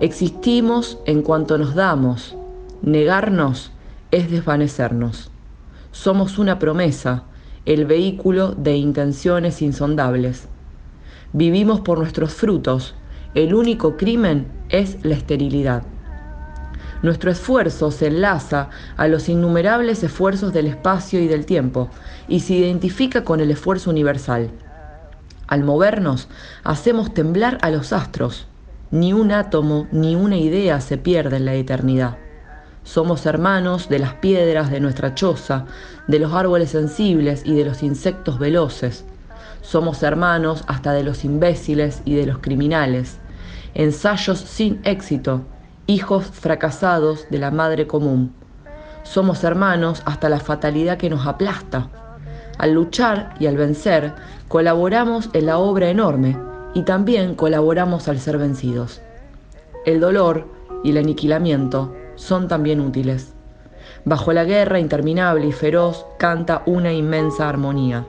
Existimos 0.00 0.98
en 1.06 1.22
cuanto 1.22 1.56
nos 1.56 1.74
damos, 1.74 2.36
negarnos 2.82 3.70
es 4.10 4.30
desvanecernos. 4.30 5.30
Somos 5.92 6.38
una 6.38 6.58
promesa, 6.58 7.22
el 7.66 7.86
vehículo 7.86 8.52
de 8.52 8.76
intenciones 8.76 9.62
insondables. 9.62 10.48
Vivimos 11.32 11.80
por 11.80 11.98
nuestros 11.98 12.34
frutos, 12.34 12.94
el 13.34 13.54
único 13.54 13.96
crimen 13.96 14.46
es 14.68 14.98
la 15.02 15.14
esterilidad. 15.14 15.82
Nuestro 17.02 17.30
esfuerzo 17.30 17.90
se 17.90 18.06
enlaza 18.06 18.70
a 18.96 19.08
los 19.08 19.28
innumerables 19.28 20.02
esfuerzos 20.02 20.52
del 20.52 20.66
espacio 20.66 21.20
y 21.20 21.26
del 21.26 21.44
tiempo 21.46 21.88
y 22.28 22.40
se 22.40 22.54
identifica 22.54 23.24
con 23.24 23.40
el 23.40 23.50
esfuerzo 23.50 23.90
universal. 23.90 24.50
Al 25.46 25.64
movernos, 25.64 26.28
hacemos 26.62 27.12
temblar 27.12 27.58
a 27.62 27.70
los 27.70 27.92
astros. 27.92 28.46
Ni 28.90 29.12
un 29.12 29.32
átomo 29.32 29.86
ni 29.90 30.14
una 30.16 30.38
idea 30.38 30.80
se 30.80 30.96
pierde 30.96 31.36
en 31.36 31.44
la 31.46 31.54
eternidad. 31.54 32.16
Somos 32.84 33.24
hermanos 33.24 33.88
de 33.88 33.98
las 33.98 34.12
piedras 34.14 34.70
de 34.70 34.78
nuestra 34.78 35.14
choza, 35.14 35.64
de 36.06 36.18
los 36.18 36.34
árboles 36.34 36.70
sensibles 36.70 37.42
y 37.46 37.54
de 37.54 37.64
los 37.64 37.82
insectos 37.82 38.38
veloces. 38.38 39.06
Somos 39.62 40.02
hermanos 40.02 40.64
hasta 40.66 40.92
de 40.92 41.02
los 41.02 41.24
imbéciles 41.24 42.02
y 42.04 42.14
de 42.14 42.26
los 42.26 42.38
criminales. 42.38 43.18
Ensayos 43.72 44.38
sin 44.38 44.82
éxito, 44.84 45.40
hijos 45.86 46.26
fracasados 46.26 47.26
de 47.30 47.38
la 47.38 47.50
madre 47.50 47.86
común. 47.86 48.34
Somos 49.02 49.44
hermanos 49.44 50.02
hasta 50.04 50.28
la 50.28 50.38
fatalidad 50.38 50.98
que 50.98 51.08
nos 51.08 51.26
aplasta. 51.26 51.88
Al 52.58 52.74
luchar 52.74 53.34
y 53.40 53.46
al 53.46 53.56
vencer, 53.56 54.12
colaboramos 54.46 55.30
en 55.32 55.46
la 55.46 55.56
obra 55.56 55.88
enorme 55.88 56.36
y 56.74 56.82
también 56.82 57.34
colaboramos 57.34 58.08
al 58.08 58.20
ser 58.20 58.36
vencidos. 58.36 59.00
El 59.86 60.00
dolor 60.00 60.46
y 60.84 60.90
el 60.90 60.98
aniquilamiento 60.98 61.94
son 62.16 62.48
también 62.48 62.80
útiles. 62.80 63.34
Bajo 64.04 64.32
la 64.32 64.44
guerra 64.44 64.78
interminable 64.78 65.46
y 65.46 65.52
feroz 65.52 66.06
canta 66.18 66.62
una 66.66 66.92
inmensa 66.92 67.48
armonía. 67.48 68.06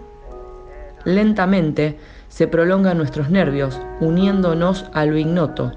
Lentamente 1.06 1.98
se 2.28 2.48
prolongan 2.48 2.98
nuestros 2.98 3.30
nervios, 3.30 3.80
uniéndonos 4.02 4.86
a 4.94 5.06
lo 5.06 5.18
ignoto. 5.18 5.72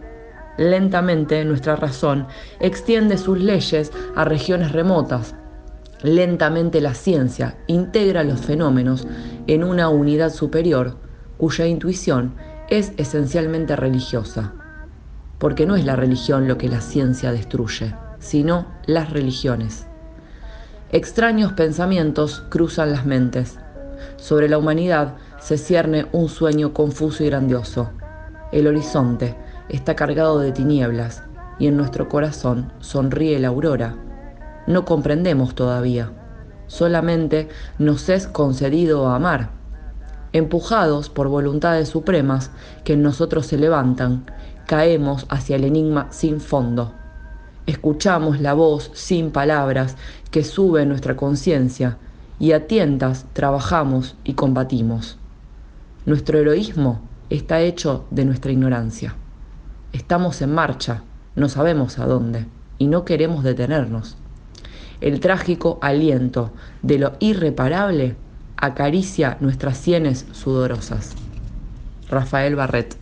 Lentamente 0.57 1.45
nuestra 1.45 1.77
razón 1.77 2.27
extiende 2.59 3.17
sus 3.17 3.38
leyes 3.38 3.93
a 4.17 4.25
regiones 4.25 4.73
remotas. 4.73 5.37
Lentamente 6.03 6.81
la 6.81 6.95
ciencia 6.95 7.57
integra 7.67 8.25
los 8.25 8.41
fenómenos 8.41 9.07
en 9.47 9.62
una 9.62 9.88
unidad 9.88 10.33
superior, 10.33 10.97
cuya 11.37 11.67
intuición 11.67 12.35
es 12.69 12.93
esencialmente 12.97 13.77
religiosa. 13.77 14.53
Porque 15.38 15.67
no 15.67 15.77
es 15.77 15.85
la 15.85 15.95
religión 15.95 16.49
lo 16.49 16.59
que 16.59 16.69
la 16.69 16.81
ciencia 16.81 17.31
destruye 17.31 17.95
sino 18.19 18.67
las 18.87 19.11
religiones. 19.11 19.87
Extraños 20.91 21.53
pensamientos 21.53 22.45
cruzan 22.49 22.93
las 22.93 23.05
mentes. 23.05 23.59
Sobre 24.17 24.49
la 24.49 24.59
humanidad 24.59 25.17
se 25.39 25.59
cierne 25.59 26.07
un 26.13 26.29
sueño 26.29 26.73
confuso 26.73 27.23
y 27.25 27.27
grandioso. 27.27 27.91
El 28.53 28.67
horizonte 28.67 29.37
está 29.69 29.95
cargado 29.95 30.39
de 30.39 30.53
tinieblas 30.53 31.23
y 31.59 31.67
en 31.67 31.77
nuestro 31.77 32.09
corazón 32.09 32.73
sonríe 32.81 33.39
la 33.39 33.49
aurora. 33.49 33.97
No 34.67 34.85
comprendemos 34.85 35.55
todavía. 35.55 36.13
Solamente 36.69 37.49
nos 37.79 38.09
es 38.09 38.27
concedido 38.27 39.09
amar. 39.09 39.51
Empujados 40.33 41.09
por 41.11 41.29
voluntades 41.29 41.91
supremas 41.91 42.51
que 42.85 42.95
en 42.95 43.03
nosotros 43.03 43.47
se 43.47 43.59
levantan, 43.59 44.25
caemos 44.67 45.27
hacia 45.29 45.57
el 45.57 45.65
enigma 45.65 46.07
sin 46.11 46.41
fondo 46.41 46.98
escuchamos 47.69 48.41
la 48.41 48.55
voz 48.55 48.91
sin 48.95 49.31
palabras 49.31 49.97
que 50.31 50.43
sube 50.43 50.87
nuestra 50.87 51.17
conciencia 51.17 51.99
y 52.41 52.53
a 52.53 52.67
tientas 52.67 53.27
trabajamos 53.35 54.17
y 54.25 54.33
combatimos. 54.33 55.19
Nuestro 56.07 56.39
heroísmo 56.39 57.03
está 57.29 57.61
hecho 57.61 58.07
de 58.11 58.25
nuestra 58.25 58.53
ignorancia. 58.53 59.17
Estamos 59.93 60.41
en 60.41 60.55
marcha, 60.55 61.03
no 61.37 61.51
sabemos 61.51 61.99
a 61.99 62.07
dónde 62.07 62.47
y 62.79 62.87
no 62.87 63.05
queremos 63.05 63.45
detenernos. 63.45 64.17
El 65.03 65.21
trágico 65.21 65.79
aliento 65.83 66.53
de 66.81 66.99
lo 66.99 67.13
irreparable 67.21 68.17
acaricia 68.57 69.37
nuestras 69.41 69.77
sienes 69.77 70.25
sudorosas. 70.33 71.15
Rafael 72.09 72.57
Barret 72.57 72.97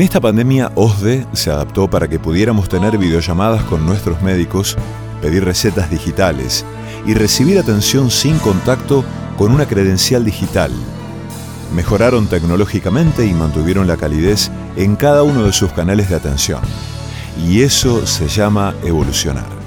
En 0.00 0.04
esta 0.04 0.18
pandemia, 0.18 0.72
OSDE 0.76 1.26
se 1.34 1.50
adaptó 1.50 1.90
para 1.90 2.08
que 2.08 2.18
pudiéramos 2.18 2.70
tener 2.70 2.96
videollamadas 2.96 3.62
con 3.64 3.84
nuestros 3.84 4.22
médicos, 4.22 4.78
pedir 5.20 5.44
recetas 5.44 5.90
digitales 5.90 6.64
y 7.04 7.12
recibir 7.12 7.58
atención 7.58 8.10
sin 8.10 8.38
contacto 8.38 9.04
con 9.36 9.52
una 9.52 9.66
credencial 9.66 10.24
digital. 10.24 10.72
Mejoraron 11.74 12.28
tecnológicamente 12.28 13.26
y 13.26 13.34
mantuvieron 13.34 13.86
la 13.86 13.98
calidez 13.98 14.50
en 14.74 14.96
cada 14.96 15.22
uno 15.22 15.44
de 15.44 15.52
sus 15.52 15.70
canales 15.74 16.08
de 16.08 16.16
atención. 16.16 16.62
Y 17.46 17.60
eso 17.60 18.06
se 18.06 18.26
llama 18.26 18.74
evolucionar. 18.82 19.59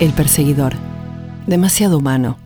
El 0.00 0.14
perseguidor. 0.14 0.72
Demasiado 1.46 1.98
humano. 1.98 2.38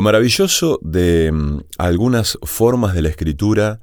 Lo 0.00 0.04
maravilloso 0.04 0.78
de 0.80 1.30
mm, 1.30 1.58
algunas 1.76 2.38
formas 2.42 2.94
de 2.94 3.02
la 3.02 3.10
escritura 3.10 3.80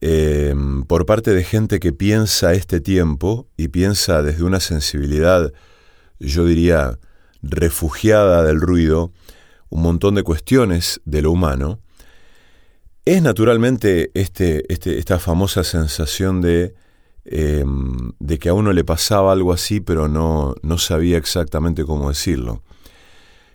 eh, 0.00 0.54
por 0.86 1.04
parte 1.04 1.34
de 1.34 1.44
gente 1.44 1.78
que 1.78 1.92
piensa 1.92 2.54
este 2.54 2.80
tiempo 2.80 3.46
y 3.58 3.68
piensa 3.68 4.22
desde 4.22 4.44
una 4.44 4.60
sensibilidad, 4.60 5.52
yo 6.20 6.46
diría, 6.46 6.98
refugiada 7.42 8.44
del 8.44 8.62
ruido, 8.62 9.12
un 9.68 9.82
montón 9.82 10.14
de 10.14 10.22
cuestiones 10.22 11.02
de 11.04 11.20
lo 11.20 11.32
humano, 11.32 11.80
es 13.04 13.20
naturalmente 13.20 14.12
este, 14.14 14.72
este, 14.72 14.98
esta 14.98 15.18
famosa 15.18 15.64
sensación 15.64 16.40
de, 16.40 16.74
eh, 17.26 17.62
de 18.20 18.38
que 18.38 18.48
a 18.48 18.54
uno 18.54 18.72
le 18.72 18.84
pasaba 18.84 19.32
algo 19.32 19.52
así, 19.52 19.80
pero 19.80 20.08
no, 20.08 20.54
no 20.62 20.78
sabía 20.78 21.18
exactamente 21.18 21.84
cómo 21.84 22.08
decirlo. 22.08 22.62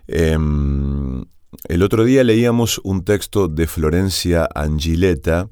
Em, 0.07 1.25
el 1.67 1.83
otro 1.83 2.03
día 2.03 2.23
leíamos 2.23 2.79
un 2.83 3.03
texto 3.03 3.47
de 3.47 3.67
Florencia 3.67 4.47
Angiletta 4.53 5.49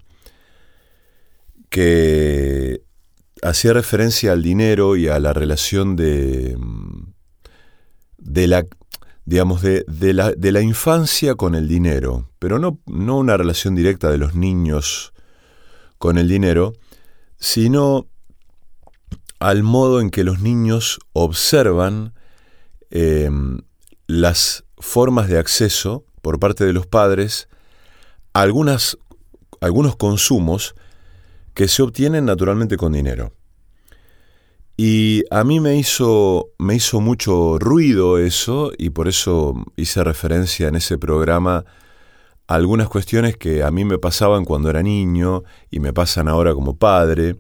que 1.70 2.82
hacía 3.42 3.74
referencia 3.74 4.32
al 4.32 4.44
dinero 4.44 4.96
y 4.96 5.08
a 5.08 5.20
la 5.20 5.34
relación 5.34 5.96
de, 5.96 6.58
de 8.18 8.48
la 8.48 8.66
digamos, 9.26 9.62
de, 9.62 9.86
de, 9.88 10.14
la, 10.14 10.32
de 10.32 10.52
la 10.52 10.62
infancia 10.62 11.36
con 11.36 11.56
el 11.56 11.68
dinero, 11.68 12.30
pero 12.40 12.60
no, 12.60 12.80
no 12.86 13.18
una 13.18 13.38
relación 13.38 13.76
directa 13.76 14.12
de 14.12 14.18
los 14.18 14.36
niños 14.36 15.14
con 15.98 16.18
el 16.18 16.28
dinero, 16.28 16.74
sino 17.38 18.08
al 19.40 19.64
modo 19.64 20.02
en 20.02 20.10
que 20.10 20.24
los 20.24 20.42
niños 20.42 21.00
observan 21.14 22.14
eh, 22.92 23.30
las 24.08 24.63
formas 24.84 25.30
de 25.30 25.40
acceso 25.40 26.04
por 26.22 26.40
parte 26.40 26.66
de 26.66 26.74
los 26.74 26.86
padres 26.86 27.48
a 28.34 28.42
algunas, 28.42 28.98
algunos 29.62 29.96
consumos 29.96 30.76
que 31.54 31.70
se 31.70 31.82
obtienen 31.82 32.26
naturalmente 32.26 32.76
con 32.76 32.92
dinero. 32.92 33.32
Y 34.76 35.24
a 35.32 35.46
mí 35.46 35.62
me 35.62 35.78
hizo, 35.78 36.50
me 36.60 36.76
hizo 36.76 37.00
mucho 37.00 37.58
ruido 37.60 38.18
eso 38.18 38.74
y 38.78 38.90
por 38.90 39.08
eso 39.08 39.56
hice 39.78 40.04
referencia 40.04 40.68
en 40.68 40.76
ese 40.76 40.98
programa 40.98 41.64
a 42.48 42.56
algunas 42.56 42.90
cuestiones 42.90 43.38
que 43.38 43.64
a 43.64 43.72
mí 43.72 43.86
me 43.86 44.00
pasaban 44.00 44.44
cuando 44.44 44.70
era 44.70 44.84
niño 44.84 45.44
y 45.72 45.80
me 45.80 45.94
pasan 45.94 46.28
ahora 46.28 46.54
como 46.54 46.78
padre 46.78 47.38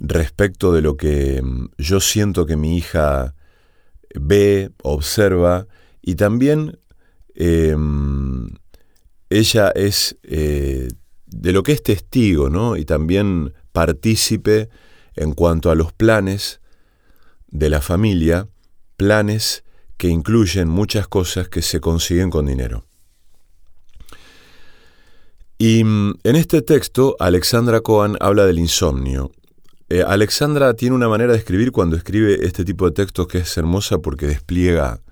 respecto 0.00 0.72
de 0.72 0.82
lo 0.82 0.96
que 0.96 1.40
mm, 1.42 1.66
yo 1.78 2.00
siento 2.00 2.44
que 2.44 2.56
mi 2.56 2.76
hija 2.76 3.34
ve, 4.14 4.70
observa 4.82 5.68
y 6.02 6.14
también 6.14 6.78
eh, 7.34 7.76
ella 9.28 9.70
es 9.74 10.16
eh, 10.22 10.88
de 11.26 11.52
lo 11.52 11.62
que 11.62 11.72
es 11.72 11.82
testigo, 11.82 12.50
¿no? 12.50 12.76
Y 12.76 12.84
también 12.84 13.54
partícipe 13.72 14.68
en 15.14 15.32
cuanto 15.32 15.70
a 15.70 15.74
los 15.74 15.92
planes 15.92 16.60
de 17.48 17.70
la 17.70 17.80
familia, 17.80 18.48
planes 18.96 19.64
que 19.96 20.08
incluyen 20.08 20.68
muchas 20.68 21.08
cosas 21.08 21.48
que 21.48 21.62
se 21.62 21.80
consiguen 21.80 22.30
con 22.30 22.46
dinero. 22.46 22.84
Y 25.58 25.84
mm, 25.84 26.14
en 26.24 26.36
este 26.36 26.62
texto, 26.62 27.16
Alexandra 27.20 27.80
Cohen 27.80 28.16
habla 28.20 28.46
del 28.46 28.58
insomnio. 28.58 29.30
Eh, 29.90 30.02
Alexandra 30.06 30.74
tiene 30.74 30.94
una 30.94 31.08
manera 31.08 31.32
de 31.32 31.38
escribir 31.38 31.70
cuando 31.70 31.96
escribe 31.96 32.46
este 32.46 32.64
tipo 32.64 32.86
de 32.86 32.92
textos 32.92 33.26
que 33.26 33.38
es 33.38 33.56
hermosa 33.58 33.98
porque 33.98 34.26
despliega, 34.26 35.02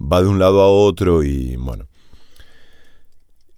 va 0.00 0.22
de 0.22 0.28
un 0.28 0.38
lado 0.38 0.60
a 0.60 0.68
otro 0.68 1.22
y 1.22 1.56
bueno. 1.56 1.86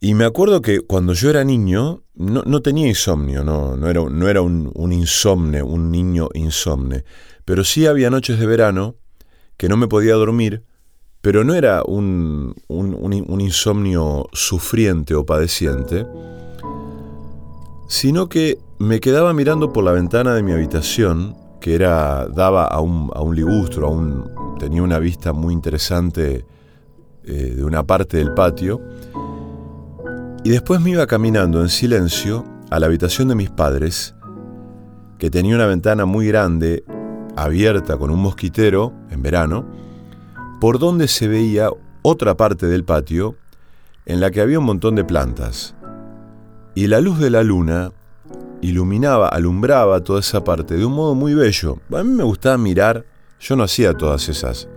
Y 0.00 0.14
me 0.14 0.24
acuerdo 0.24 0.62
que 0.62 0.80
cuando 0.80 1.12
yo 1.12 1.28
era 1.28 1.44
niño, 1.44 2.02
no, 2.14 2.42
no 2.46 2.62
tenía 2.62 2.88
insomnio, 2.88 3.44
no, 3.44 3.76
no 3.76 3.88
era, 3.88 4.02
no 4.08 4.28
era 4.28 4.40
un, 4.40 4.92
insomne, 4.92 5.62
un 5.62 5.90
niño 5.90 6.28
insomne, 6.32 7.04
pero 7.44 7.64
sí 7.64 7.86
había 7.86 8.08
noches 8.08 8.38
de 8.38 8.46
verano 8.46 8.96
que 9.58 9.68
no 9.68 9.76
me 9.76 9.88
podía 9.88 10.14
dormir, 10.14 10.64
pero 11.20 11.44
no 11.44 11.54
era 11.54 11.82
un, 11.84 12.54
un 12.68 13.40
insomnio 13.42 14.26
sufriente 14.32 15.14
o 15.14 15.26
padeciente, 15.26 16.06
sino 17.88 18.30
que 18.30 18.58
me 18.78 19.00
quedaba 19.00 19.34
mirando 19.34 19.70
por 19.70 19.84
la 19.84 19.92
ventana 19.92 20.32
de 20.32 20.42
mi 20.42 20.52
habitación, 20.52 21.36
que 21.60 21.74
era, 21.74 22.26
daba 22.28 22.64
a 22.64 22.80
un, 22.80 23.10
a 23.14 23.20
un 23.20 23.36
ligustro, 23.36 23.86
a 23.86 23.90
un, 23.90 24.56
tenía 24.58 24.82
una 24.82 24.98
vista 24.98 25.32
muy 25.32 25.54
interesante 25.54 26.44
eh, 27.24 27.54
de 27.56 27.64
una 27.64 27.86
parte 27.86 28.16
del 28.16 28.32
patio, 28.34 28.80
y 30.42 30.50
después 30.50 30.80
me 30.80 30.90
iba 30.90 31.06
caminando 31.06 31.60
en 31.60 31.68
silencio 31.68 32.44
a 32.70 32.78
la 32.78 32.86
habitación 32.86 33.28
de 33.28 33.34
mis 33.34 33.50
padres, 33.50 34.14
que 35.18 35.30
tenía 35.30 35.54
una 35.54 35.66
ventana 35.66 36.06
muy 36.06 36.26
grande, 36.28 36.84
abierta 37.36 37.98
con 37.98 38.10
un 38.10 38.20
mosquitero 38.20 38.92
en 39.10 39.22
verano, 39.22 39.66
por 40.60 40.78
donde 40.78 41.08
se 41.08 41.28
veía 41.28 41.68
otra 42.02 42.36
parte 42.36 42.66
del 42.66 42.84
patio 42.84 43.36
en 44.06 44.20
la 44.20 44.30
que 44.30 44.40
había 44.40 44.58
un 44.58 44.64
montón 44.64 44.94
de 44.94 45.04
plantas. 45.04 45.74
Y 46.74 46.86
la 46.86 47.00
luz 47.00 47.18
de 47.18 47.30
la 47.30 47.42
luna 47.42 47.92
iluminaba, 48.62 49.28
alumbraba 49.28 50.02
toda 50.02 50.20
esa 50.20 50.44
parte 50.44 50.76
de 50.76 50.84
un 50.84 50.92
modo 50.92 51.14
muy 51.14 51.34
bello. 51.34 51.78
A 51.92 52.02
mí 52.02 52.10
me 52.10 52.24
gustaba 52.24 52.58
mirar, 52.58 53.04
yo 53.40 53.56
no 53.56 53.62
hacía 53.62 53.94
todas 53.94 54.28
esas, 54.28 54.68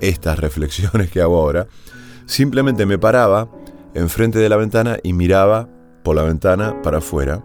estas 0.00 0.38
reflexiones 0.38 1.10
que 1.10 1.20
hago 1.20 1.36
ahora, 1.38 1.66
simplemente 2.26 2.86
me 2.86 2.98
paraba, 2.98 3.48
enfrente 3.94 4.38
de 4.38 4.48
la 4.48 4.56
ventana 4.56 4.96
y 5.02 5.12
miraba 5.12 5.68
por 6.02 6.16
la 6.16 6.22
ventana 6.22 6.80
para 6.82 6.98
afuera. 6.98 7.42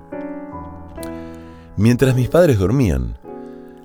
Mientras 1.75 2.15
mis 2.15 2.29
padres 2.29 2.57
dormían, 2.57 3.17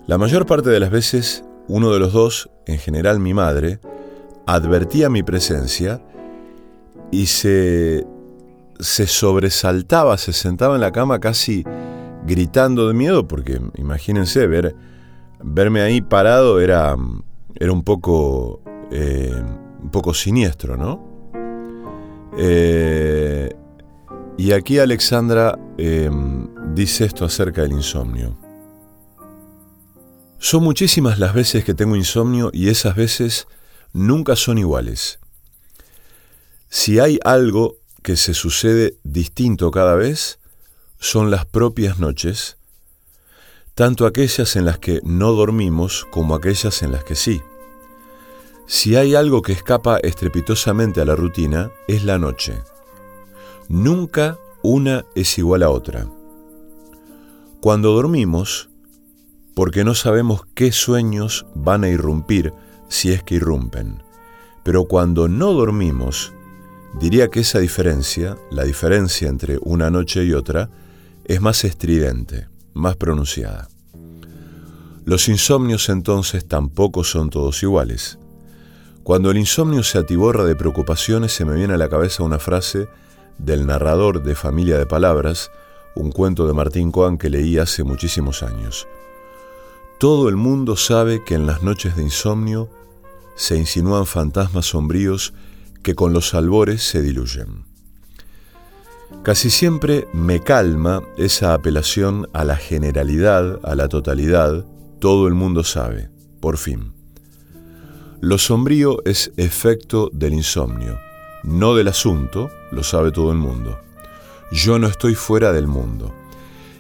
la 0.07 0.19
mayor 0.19 0.47
parte 0.47 0.71
de 0.71 0.81
las 0.81 0.91
veces 0.91 1.45
uno 1.69 1.93
de 1.93 1.99
los 1.99 2.13
dos, 2.13 2.51
en 2.67 2.79
general 2.79 3.21
mi 3.21 3.35
madre, 3.35 3.81
advertía 4.47 5.09
mi 5.09 5.23
presencia 5.23 6.03
y 7.11 7.27
se, 7.27 8.07
se 8.81 9.07
sobresaltaba, 9.07 10.19
se 10.19 10.33
sentaba 10.33 10.75
en 10.75 10.81
la 10.81 10.93
cama 10.93 11.21
casi 11.21 11.65
gritando 12.27 12.89
de 12.89 12.95
miedo, 12.95 13.27
porque 13.27 13.61
imagínense, 13.77 14.47
ver, 14.47 14.75
verme 15.43 15.83
ahí 15.83 16.01
parado 16.01 16.61
era, 16.61 16.97
era 17.55 17.73
un, 17.73 17.83
poco, 17.83 18.63
eh, 18.91 19.43
un 19.83 19.91
poco 19.91 20.15
siniestro, 20.15 20.77
¿no? 20.77 21.13
Eh, 22.37 23.51
y 24.39 24.53
aquí 24.53 24.79
Alexandra 24.79 25.59
eh, 25.77 26.11
dice 26.75 27.05
esto 27.05 27.25
acerca 27.25 27.63
del 27.63 27.73
insomnio. 27.73 28.39
Son 30.39 30.65
muchísimas 30.65 31.19
las 31.19 31.35
veces 31.35 31.65
que 31.65 31.75
tengo 31.75 31.95
insomnio 31.95 32.51
y 32.53 32.69
esas 32.69 32.97
veces 32.97 33.47
nunca 33.93 34.35
son 34.35 34.59
iguales. 34.59 35.21
Si 36.69 36.99
hay 36.99 37.21
algo 37.25 37.77
que 38.03 38.17
se 38.17 38.35
sucede 38.35 38.97
distinto 39.05 39.71
cada 39.71 39.95
vez, 39.95 40.41
son 41.03 41.33
las 41.33 41.47
propias 41.47 41.99
noches, 41.99 42.59
tanto 43.75 44.07
aquellas 44.07 44.55
en 44.55 44.65
las 44.65 44.79
que 44.79 45.01
no 45.03 45.33
dormimos 45.33 46.07
como 46.13 46.37
aquellas 46.37 46.81
en 46.85 46.93
las 46.93 47.03
que 47.03 47.17
sí. 47.17 47.43
Si 48.69 48.95
hay 48.95 49.17
algo 49.17 49.43
que 49.43 49.51
escapa 49.51 49.97
estrepitosamente 49.99 51.01
a 51.01 51.05
la 51.05 51.17
rutina, 51.17 51.73
es 51.89 52.05
la 52.05 52.19
noche. 52.19 52.63
Nunca 53.69 54.39
una 54.63 55.05
es 55.17 55.37
igual 55.39 55.65
a 55.65 55.71
otra. 55.71 56.07
Cuando 57.61 57.95
dormimos, 57.95 58.71
porque 59.57 59.83
no 59.83 59.97
sabemos 59.97 60.43
qué 60.55 60.71
sueños 60.71 61.47
van 61.57 61.83
a 61.83 61.89
irrumpir 61.89 62.55
si 62.89 63.13
es 63.13 63.25
que 63.25 63.35
irrumpen, 63.35 64.05
pero 64.63 64.85
cuando 64.85 65.27
no 65.27 65.53
dormimos, 65.53 66.33
diría 66.95 67.27
que 67.27 67.41
esa 67.41 67.59
diferencia, 67.59 68.39
la 68.53 68.63
diferencia 68.63 69.29
entre 69.29 69.59
una 69.63 69.91
noche 69.91 70.25
y 70.25 70.33
otra, 70.33 70.71
es 71.25 71.41
más 71.41 71.65
estridente, 71.65 72.49
más 72.75 72.97
pronunciada. 72.97 73.69
Los 75.05 75.29
insomnios 75.29 75.89
entonces 75.89 76.47
tampoco 76.47 77.05
son 77.05 77.31
todos 77.31 77.63
iguales. 77.63 78.19
Cuando 79.03 79.31
el 79.31 79.39
insomnio 79.39 79.83
se 79.83 79.99
atiborra 79.99 80.45
de 80.45 80.55
preocupaciones 80.55 81.33
se 81.33 81.45
me 81.45 81.55
viene 81.55 81.75
a 81.75 81.79
la 81.79 81.89
cabeza 81.89 82.23
una 82.23 82.39
frase 82.39 82.87
del 83.39 83.67
narrador 83.67 84.23
de 84.23 84.37
Familia 84.37 84.79
de 84.79 84.87
Palabras, 84.87 85.51
un 85.97 86.13
cuento 86.13 86.47
de 86.47 86.53
Martín 86.53 86.93
Coan 86.93 87.19
que 87.19 87.31
leí 87.31 87.59
hace 87.59 87.83
muchísimos 87.83 88.43
años. 88.43 88.87
Todo 89.99 90.29
el 90.29 90.37
mundo 90.37 90.77
sabe 90.77 91.25
que 91.25 91.35
en 91.35 91.47
las 91.47 91.63
noches 91.63 91.97
de 91.97 92.03
insomnio 92.03 92.71
se 93.35 93.57
insinúan 93.57 94.07
fantasmas 94.07 94.67
sombríos 94.67 95.33
que 95.83 95.95
con 95.95 96.13
los 96.13 96.35
albores 96.35 96.83
se 96.83 97.03
diluyen. 97.03 97.72
Casi 99.23 99.51
siempre 99.51 100.09
me 100.13 100.41
calma 100.41 101.01
esa 101.17 101.55
apelación 101.55 102.27
a 102.33 102.45
la 102.45 102.57
generalidad, 102.57 103.61
a 103.63 103.77
la 103.77 103.87
totalidad, 103.89 104.65
todo 104.99 105.29
el 105.29 105.35
mundo 105.35 105.63
sabe, 105.63 106.11
por 106.41 106.59
fin. 106.59 106.93
Lo 108.21 108.37
sombrío 108.39 108.99
es 109.05 109.33
efecto 109.37 110.11
del 110.13 110.35
insomnio, 110.35 110.99
no 111.45 111.77
del 111.77 111.87
asunto, 111.87 112.51
lo 112.73 112.83
sabe 112.83 113.13
todo 113.13 113.31
el 113.31 113.39
mundo. 113.39 113.79
Yo 114.51 114.81
no 114.81 114.89
estoy 114.89 115.15
fuera 115.15 115.53
del 115.53 115.69
mundo. 115.69 116.13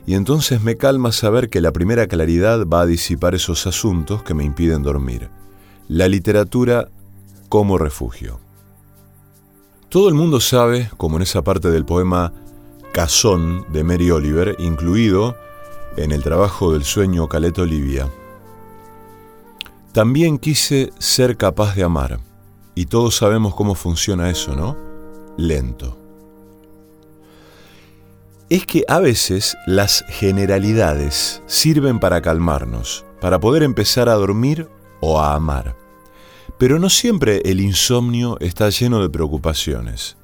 Y 0.04 0.14
entonces 0.14 0.62
me 0.62 0.76
calma 0.76 1.12
saber 1.12 1.48
que 1.48 1.60
la 1.60 1.70
primera 1.72 2.08
claridad 2.08 2.66
va 2.66 2.80
a 2.80 2.86
disipar 2.86 3.36
esos 3.36 3.68
asuntos 3.68 4.24
que 4.24 4.34
me 4.34 4.42
impiden 4.42 4.82
dormir. 4.82 5.30
La 5.86 6.08
literatura 6.08 6.88
como 7.48 7.78
refugio. 7.78 8.40
Todo 9.92 10.08
el 10.08 10.14
mundo 10.14 10.40
sabe, 10.40 10.90
como 10.96 11.16
en 11.16 11.22
esa 11.22 11.42
parte 11.44 11.70
del 11.70 11.84
poema 11.84 12.32
Cazón 12.94 13.66
de 13.74 13.84
Mary 13.84 14.10
Oliver, 14.10 14.56
incluido 14.58 15.36
en 15.98 16.12
el 16.12 16.22
trabajo 16.22 16.72
del 16.72 16.84
sueño 16.84 17.28
Caleta 17.28 17.60
Olivia. 17.60 18.08
También 19.92 20.38
quise 20.38 20.94
ser 20.98 21.36
capaz 21.36 21.74
de 21.74 21.82
amar, 21.82 22.20
y 22.74 22.86
todos 22.86 23.16
sabemos 23.16 23.54
cómo 23.54 23.74
funciona 23.74 24.30
eso, 24.30 24.56
¿no? 24.56 24.78
Lento. 25.36 25.98
Es 28.48 28.64
que 28.64 28.84
a 28.88 28.98
veces 28.98 29.58
las 29.66 30.06
generalidades 30.08 31.42
sirven 31.44 32.00
para 32.00 32.22
calmarnos, 32.22 33.04
para 33.20 33.40
poder 33.40 33.62
empezar 33.62 34.08
a 34.08 34.14
dormir 34.14 34.70
o 35.02 35.20
a 35.20 35.34
amar. 35.34 35.81
Pero 36.62 36.78
no 36.78 36.90
siempre 36.90 37.42
el 37.44 37.60
insomnio 37.60 38.38
está 38.38 38.70
lleno 38.70 39.02
de 39.02 39.10
preocupaciones. 39.10 40.16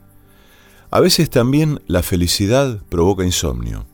A 0.88 1.00
veces 1.00 1.30
también 1.30 1.82
la 1.88 2.04
felicidad 2.04 2.80
provoca 2.88 3.24
insomnio. 3.24 3.88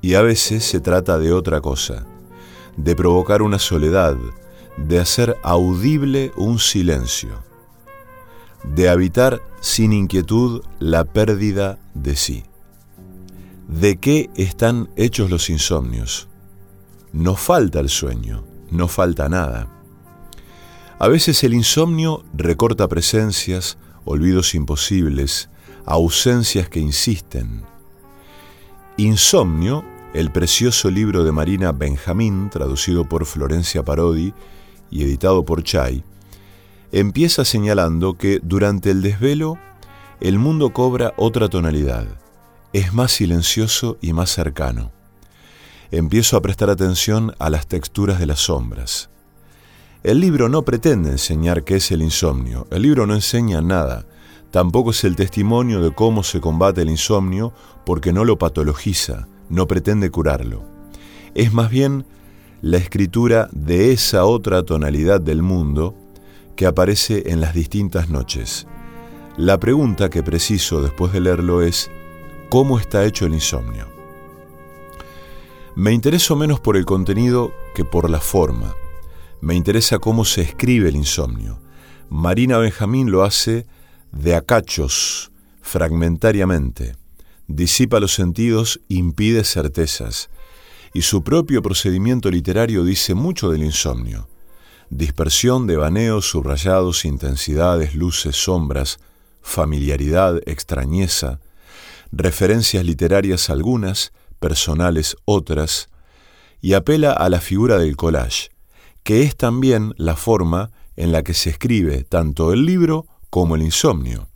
Y 0.00 0.14
a 0.14 0.22
veces 0.22 0.64
se 0.64 0.80
trata 0.80 1.18
de 1.18 1.34
otra 1.34 1.60
cosa, 1.60 2.06
de 2.78 2.96
provocar 2.96 3.42
una 3.42 3.58
soledad, 3.58 4.16
de 4.78 5.00
hacer 5.00 5.36
audible 5.42 6.32
un 6.34 6.58
silencio, 6.58 7.44
de 8.64 8.88
habitar 8.88 9.42
sin 9.60 9.92
inquietud 9.92 10.62
la 10.78 11.04
pérdida 11.04 11.78
de 11.92 12.16
sí. 12.16 12.44
¿De 13.68 13.98
qué 13.98 14.30
están 14.34 14.88
hechos 14.96 15.28
los 15.28 15.50
insomnios? 15.50 16.26
No 17.12 17.34
falta 17.36 17.80
el 17.80 17.90
sueño, 17.90 18.44
no 18.70 18.88
falta 18.88 19.28
nada. 19.28 19.79
A 21.02 21.08
veces 21.08 21.42
el 21.44 21.54
insomnio 21.54 22.24
recorta 22.34 22.86
presencias, 22.86 23.78
olvidos 24.04 24.54
imposibles, 24.54 25.48
ausencias 25.86 26.68
que 26.68 26.78
insisten. 26.78 27.62
Insomnio, 28.98 29.82
el 30.12 30.30
precioso 30.30 30.90
libro 30.90 31.24
de 31.24 31.32
Marina 31.32 31.72
Benjamín, 31.72 32.50
traducido 32.50 33.08
por 33.08 33.24
Florencia 33.24 33.82
Parodi 33.82 34.34
y 34.90 35.02
editado 35.02 35.42
por 35.42 35.62
Chay, 35.62 36.04
empieza 36.92 37.46
señalando 37.46 38.18
que 38.18 38.38
durante 38.42 38.90
el 38.90 39.00
desvelo 39.00 39.56
el 40.20 40.38
mundo 40.38 40.74
cobra 40.74 41.14
otra 41.16 41.48
tonalidad, 41.48 42.08
es 42.74 42.92
más 42.92 43.12
silencioso 43.12 43.96
y 44.02 44.12
más 44.12 44.28
cercano. 44.28 44.92
Empiezo 45.92 46.36
a 46.36 46.42
prestar 46.42 46.68
atención 46.68 47.34
a 47.38 47.48
las 47.48 47.66
texturas 47.68 48.18
de 48.18 48.26
las 48.26 48.40
sombras. 48.40 49.08
El 50.02 50.20
libro 50.20 50.48
no 50.48 50.62
pretende 50.62 51.10
enseñar 51.10 51.62
qué 51.62 51.76
es 51.76 51.90
el 51.90 52.00
insomnio, 52.00 52.66
el 52.70 52.80
libro 52.80 53.06
no 53.06 53.14
enseña 53.14 53.60
nada, 53.60 54.06
tampoco 54.50 54.92
es 54.92 55.04
el 55.04 55.14
testimonio 55.14 55.82
de 55.82 55.92
cómo 55.94 56.22
se 56.22 56.40
combate 56.40 56.80
el 56.80 56.88
insomnio 56.88 57.52
porque 57.84 58.10
no 58.10 58.24
lo 58.24 58.38
patologiza, 58.38 59.28
no 59.50 59.68
pretende 59.68 60.10
curarlo. 60.10 60.64
Es 61.34 61.52
más 61.52 61.68
bien 61.68 62.06
la 62.62 62.78
escritura 62.78 63.50
de 63.52 63.92
esa 63.92 64.24
otra 64.24 64.62
tonalidad 64.62 65.20
del 65.20 65.42
mundo 65.42 65.94
que 66.56 66.64
aparece 66.64 67.24
en 67.26 67.42
las 67.42 67.52
distintas 67.52 68.08
noches. 68.08 68.66
La 69.36 69.60
pregunta 69.60 70.08
que 70.08 70.22
preciso 70.22 70.80
después 70.80 71.12
de 71.12 71.20
leerlo 71.20 71.60
es, 71.60 71.90
¿cómo 72.48 72.78
está 72.78 73.04
hecho 73.04 73.26
el 73.26 73.34
insomnio? 73.34 73.86
Me 75.74 75.92
intereso 75.92 76.36
menos 76.36 76.58
por 76.58 76.78
el 76.78 76.86
contenido 76.86 77.52
que 77.74 77.84
por 77.84 78.08
la 78.08 78.20
forma. 78.20 78.74
Me 79.40 79.54
interesa 79.54 79.98
cómo 79.98 80.24
se 80.24 80.42
escribe 80.42 80.88
el 80.88 80.96
insomnio. 80.96 81.60
Marina 82.10 82.58
Benjamín 82.58 83.10
lo 83.10 83.24
hace 83.24 83.66
de 84.12 84.34
acachos, 84.34 85.30
fragmentariamente. 85.62 86.96
Disipa 87.46 88.00
los 88.00 88.12
sentidos, 88.12 88.80
impide 88.88 89.44
certezas. 89.44 90.28
Y 90.92 91.02
su 91.02 91.22
propio 91.22 91.62
procedimiento 91.62 92.30
literario 92.30 92.84
dice 92.84 93.14
mucho 93.14 93.50
del 93.50 93.62
insomnio. 93.62 94.28
Dispersión 94.90 95.66
de 95.66 95.76
baneos, 95.76 96.26
subrayados, 96.26 97.04
intensidades, 97.04 97.94
luces, 97.94 98.36
sombras, 98.36 98.98
familiaridad, 99.40 100.40
extrañeza, 100.46 101.40
referencias 102.12 102.84
literarias 102.84 103.50
algunas, 103.50 104.12
personales 104.38 105.16
otras, 105.24 105.88
y 106.60 106.74
apela 106.74 107.12
a 107.12 107.28
la 107.28 107.40
figura 107.40 107.78
del 107.78 107.96
collage, 107.96 108.49
que 109.02 109.22
es 109.22 109.36
también 109.36 109.94
la 109.96 110.16
forma 110.16 110.70
en 110.96 111.12
la 111.12 111.22
que 111.22 111.34
se 111.34 111.50
escribe 111.50 112.04
tanto 112.04 112.52
el 112.52 112.66
libro 112.66 113.06
como 113.30 113.56
el 113.56 113.62
insomnio. 113.62 114.28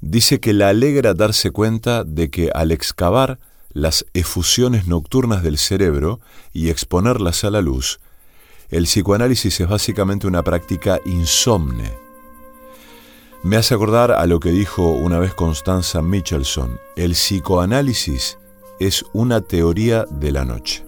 Dice 0.00 0.40
que 0.40 0.52
la 0.52 0.68
alegra 0.68 1.14
darse 1.14 1.50
cuenta 1.50 2.04
de 2.04 2.30
que 2.30 2.50
al 2.54 2.70
excavar 2.70 3.38
las 3.70 4.06
efusiones 4.14 4.86
nocturnas 4.86 5.42
del 5.42 5.58
cerebro 5.58 6.20
y 6.52 6.70
exponerlas 6.70 7.44
a 7.44 7.50
la 7.50 7.60
luz, 7.60 8.00
el 8.70 8.84
psicoanálisis 8.84 9.60
es 9.60 9.68
básicamente 9.68 10.26
una 10.26 10.42
práctica 10.42 11.00
insomne. 11.04 11.92
Me 13.42 13.56
hace 13.56 13.74
acordar 13.74 14.12
a 14.12 14.26
lo 14.26 14.40
que 14.40 14.50
dijo 14.50 14.90
una 14.90 15.18
vez 15.18 15.34
Constanza 15.34 16.02
Michelson, 16.02 16.80
el 16.96 17.12
psicoanálisis 17.12 18.38
es 18.80 19.04
una 19.12 19.40
teoría 19.40 20.04
de 20.10 20.32
la 20.32 20.44
noche. 20.44 20.85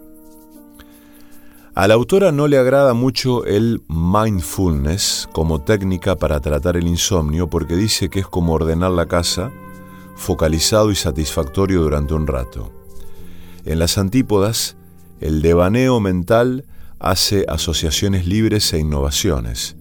A 1.79 1.87
la 1.87 1.95
autora 1.95 2.33
no 2.33 2.49
le 2.49 2.59
agrada 2.59 2.93
mucho 2.93 3.45
el 3.45 3.83
mindfulness 3.87 5.29
como 5.31 5.61
técnica 5.61 6.17
para 6.17 6.41
tratar 6.41 6.77
el 6.77 6.89
insomnio 6.89 7.49
porque 7.49 7.77
dice 7.77 8.09
que 8.09 8.19
es 8.19 8.27
como 8.27 8.55
ordenar 8.55 8.91
la 8.91 9.07
casa, 9.07 9.53
focalizado 10.17 10.91
y 10.91 10.97
satisfactorio 10.97 11.81
durante 11.81 12.15
un 12.15 12.27
rato. 12.27 12.73
En 13.65 13.79
las 13.79 13.97
antípodas, 13.97 14.77
el 15.21 15.41
devaneo 15.41 16.01
mental 16.01 16.65
hace 16.99 17.45
asociaciones 17.47 18.27
libres 18.27 18.73
e 18.73 18.81
innovaciones. 18.81 19.77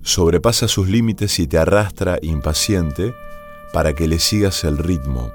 Sobrepasa 0.00 0.68
sus 0.68 0.88
límites 0.88 1.38
y 1.38 1.46
te 1.46 1.58
arrastra 1.58 2.18
impaciente 2.22 3.14
para 3.74 3.92
que 3.92 4.08
le 4.08 4.18
sigas 4.18 4.64
el 4.64 4.78
ritmo. 4.78 5.30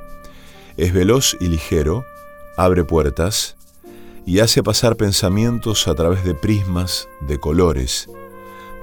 Es 0.77 0.93
veloz 0.93 1.37
y 1.39 1.47
ligero, 1.47 2.05
abre 2.57 2.83
puertas, 2.85 3.58
y 4.29 4.41
hace 4.41 4.61
pasar 4.61 4.95
pensamientos 4.95 5.87
a 5.87 5.95
través 5.95 6.23
de 6.23 6.35
prismas, 6.35 7.09
de 7.19 7.39
colores. 7.39 8.11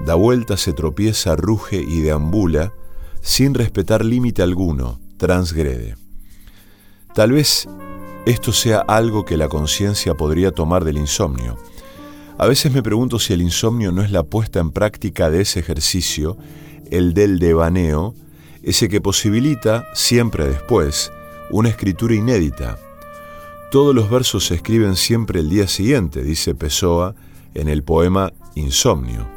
Da 0.05 0.13
vuelta, 0.13 0.57
se 0.57 0.73
tropieza, 0.73 1.37
ruge 1.37 1.77
y 1.77 2.01
deambula, 2.01 2.73
sin 3.21 3.53
respetar 3.53 4.03
límite 4.03 4.41
alguno, 4.41 4.99
transgrede. 5.15 5.95
Tal 7.15 7.31
vez 7.31 7.65
esto 8.25 8.51
sea 8.51 8.79
algo 8.79 9.23
que 9.23 9.37
la 9.37 9.47
conciencia 9.47 10.15
podría 10.15 10.51
tomar 10.51 10.83
del 10.83 10.97
insomnio. 10.97 11.57
A 12.37 12.45
veces 12.45 12.73
me 12.73 12.83
pregunto 12.83 13.17
si 13.17 13.31
el 13.31 13.41
insomnio 13.41 13.93
no 13.93 14.01
es 14.01 14.11
la 14.11 14.23
puesta 14.23 14.59
en 14.59 14.71
práctica 14.71 15.29
de 15.29 15.43
ese 15.43 15.61
ejercicio, 15.61 16.37
el 16.91 17.13
del 17.13 17.39
devaneo, 17.39 18.15
ese 18.63 18.89
que 18.89 18.99
posibilita, 18.99 19.85
siempre 19.93 20.45
después, 20.45 21.09
una 21.51 21.69
escritura 21.69 22.15
inédita, 22.15 22.77
todos 23.71 23.93
los 23.93 24.09
versos 24.09 24.45
se 24.45 24.55
escriben 24.55 24.95
siempre 24.95 25.41
el 25.41 25.49
día 25.49 25.67
siguiente, 25.67 26.23
dice 26.23 26.55
Pessoa 26.55 27.15
en 27.53 27.67
el 27.67 27.83
poema 27.83 28.31
Insomnio. 28.55 29.27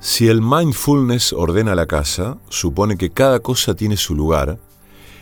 Si 0.00 0.28
el 0.28 0.42
mindfulness 0.42 1.32
ordena 1.32 1.74
la 1.74 1.86
casa, 1.86 2.38
supone 2.48 2.96
que 2.96 3.10
cada 3.10 3.40
cosa 3.40 3.74
tiene 3.74 3.96
su 3.96 4.14
lugar, 4.14 4.58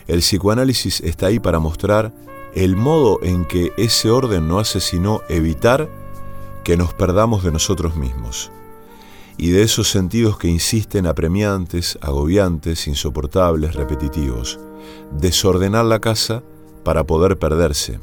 el 0.06 0.20
psicoanálisis 0.20 1.00
está 1.00 1.26
ahí 1.26 1.38
para 1.38 1.58
mostrar 1.58 2.12
el 2.54 2.76
modo 2.76 3.18
en 3.22 3.44
que 3.44 3.72
ese 3.76 4.10
orden 4.10 4.48
no 4.48 4.58
hace 4.58 4.80
sino 4.80 5.20
evitar 5.28 5.90
que 6.64 6.76
nos 6.76 6.94
perdamos 6.94 7.44
de 7.44 7.52
nosotros 7.52 7.96
mismos 7.96 8.50
y 9.38 9.50
de 9.50 9.62
esos 9.62 9.90
sentidos 9.90 10.38
que 10.38 10.48
insisten 10.48 11.06
apremiantes, 11.06 11.98
agobiantes, 12.00 12.86
insoportables, 12.86 13.74
repetitivos. 13.74 14.58
Desordenar 15.12 15.84
la 15.84 16.00
casa 16.00 16.42
para 16.86 17.02
poder 17.02 17.36
perderse. 17.36 17.98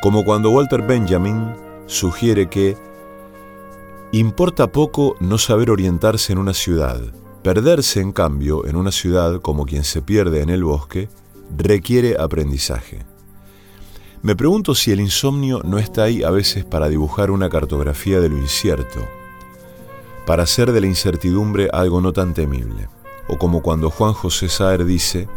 Como 0.00 0.24
cuando 0.24 0.50
Walter 0.50 0.82
Benjamin 0.82 1.52
sugiere 1.86 2.48
que 2.48 2.76
importa 4.12 4.70
poco 4.70 5.16
no 5.18 5.38
saber 5.38 5.68
orientarse 5.68 6.32
en 6.32 6.38
una 6.38 6.54
ciudad, 6.54 7.00
Perderse, 7.42 8.00
en 8.00 8.12
cambio, 8.12 8.66
en 8.66 8.76
una 8.76 8.92
ciudad 8.92 9.40
como 9.40 9.64
quien 9.64 9.82
se 9.82 10.02
pierde 10.02 10.42
en 10.42 10.50
el 10.50 10.64
bosque, 10.64 11.08
requiere 11.56 12.16
aprendizaje. 12.20 13.06
Me 14.22 14.36
pregunto 14.36 14.74
si 14.74 14.92
el 14.92 15.00
insomnio 15.00 15.62
no 15.64 15.78
está 15.78 16.02
ahí 16.02 16.22
a 16.22 16.30
veces 16.30 16.64
para 16.64 16.88
dibujar 16.88 17.30
una 17.30 17.48
cartografía 17.48 18.20
de 18.20 18.28
lo 18.28 18.36
incierto, 18.36 19.00
para 20.26 20.42
hacer 20.42 20.72
de 20.72 20.80
la 20.80 20.88
incertidumbre 20.88 21.70
algo 21.72 22.00
no 22.00 22.12
tan 22.12 22.34
temible, 22.34 22.88
o 23.28 23.38
como 23.38 23.62
cuando 23.62 23.88
Juan 23.88 24.12
José 24.12 24.48
Saer 24.48 24.84
dice, 24.84 25.28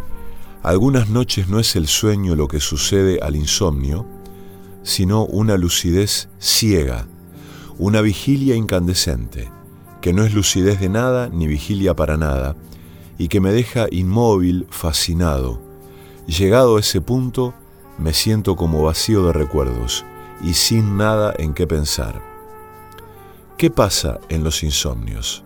algunas 0.64 1.10
noches 1.10 1.48
no 1.48 1.60
es 1.60 1.76
el 1.76 1.88
sueño 1.88 2.36
lo 2.36 2.48
que 2.48 2.60
sucede 2.60 3.20
al 3.22 3.36
insomnio, 3.36 4.06
sino 4.84 5.26
una 5.26 5.58
lucidez 5.58 6.30
ciega, 6.40 7.08
una 7.78 8.02
vigilia 8.02 8.56
incandescente, 8.56 9.50
que 10.02 10.14
no 10.14 10.24
es 10.24 10.34
lucidez 10.34 10.80
de 10.80 10.90
nada 10.90 11.30
ni 11.30 11.48
vigilia 11.48 11.96
para 11.96 12.18
nada, 12.18 12.56
y 13.18 13.28
que 13.28 13.40
me 13.40 13.52
deja 13.52 13.88
inmóvil, 13.92 14.68
fascinado. 14.70 15.62
Llegado 16.28 16.78
a 16.78 16.80
ese 16.80 17.02
punto, 17.02 17.54
me 17.98 18.14
siento 18.14 18.56
como 18.56 18.84
vacío 18.84 19.26
de 19.26 19.34
recuerdos 19.34 20.06
y 20.44 20.54
sin 20.54 20.98
nada 20.98 21.34
en 21.38 21.54
qué 21.54 21.68
pensar. 21.68 22.22
¿Qué 23.58 23.70
pasa 23.70 24.20
en 24.30 24.44
los 24.44 24.64
insomnios? 24.64 25.44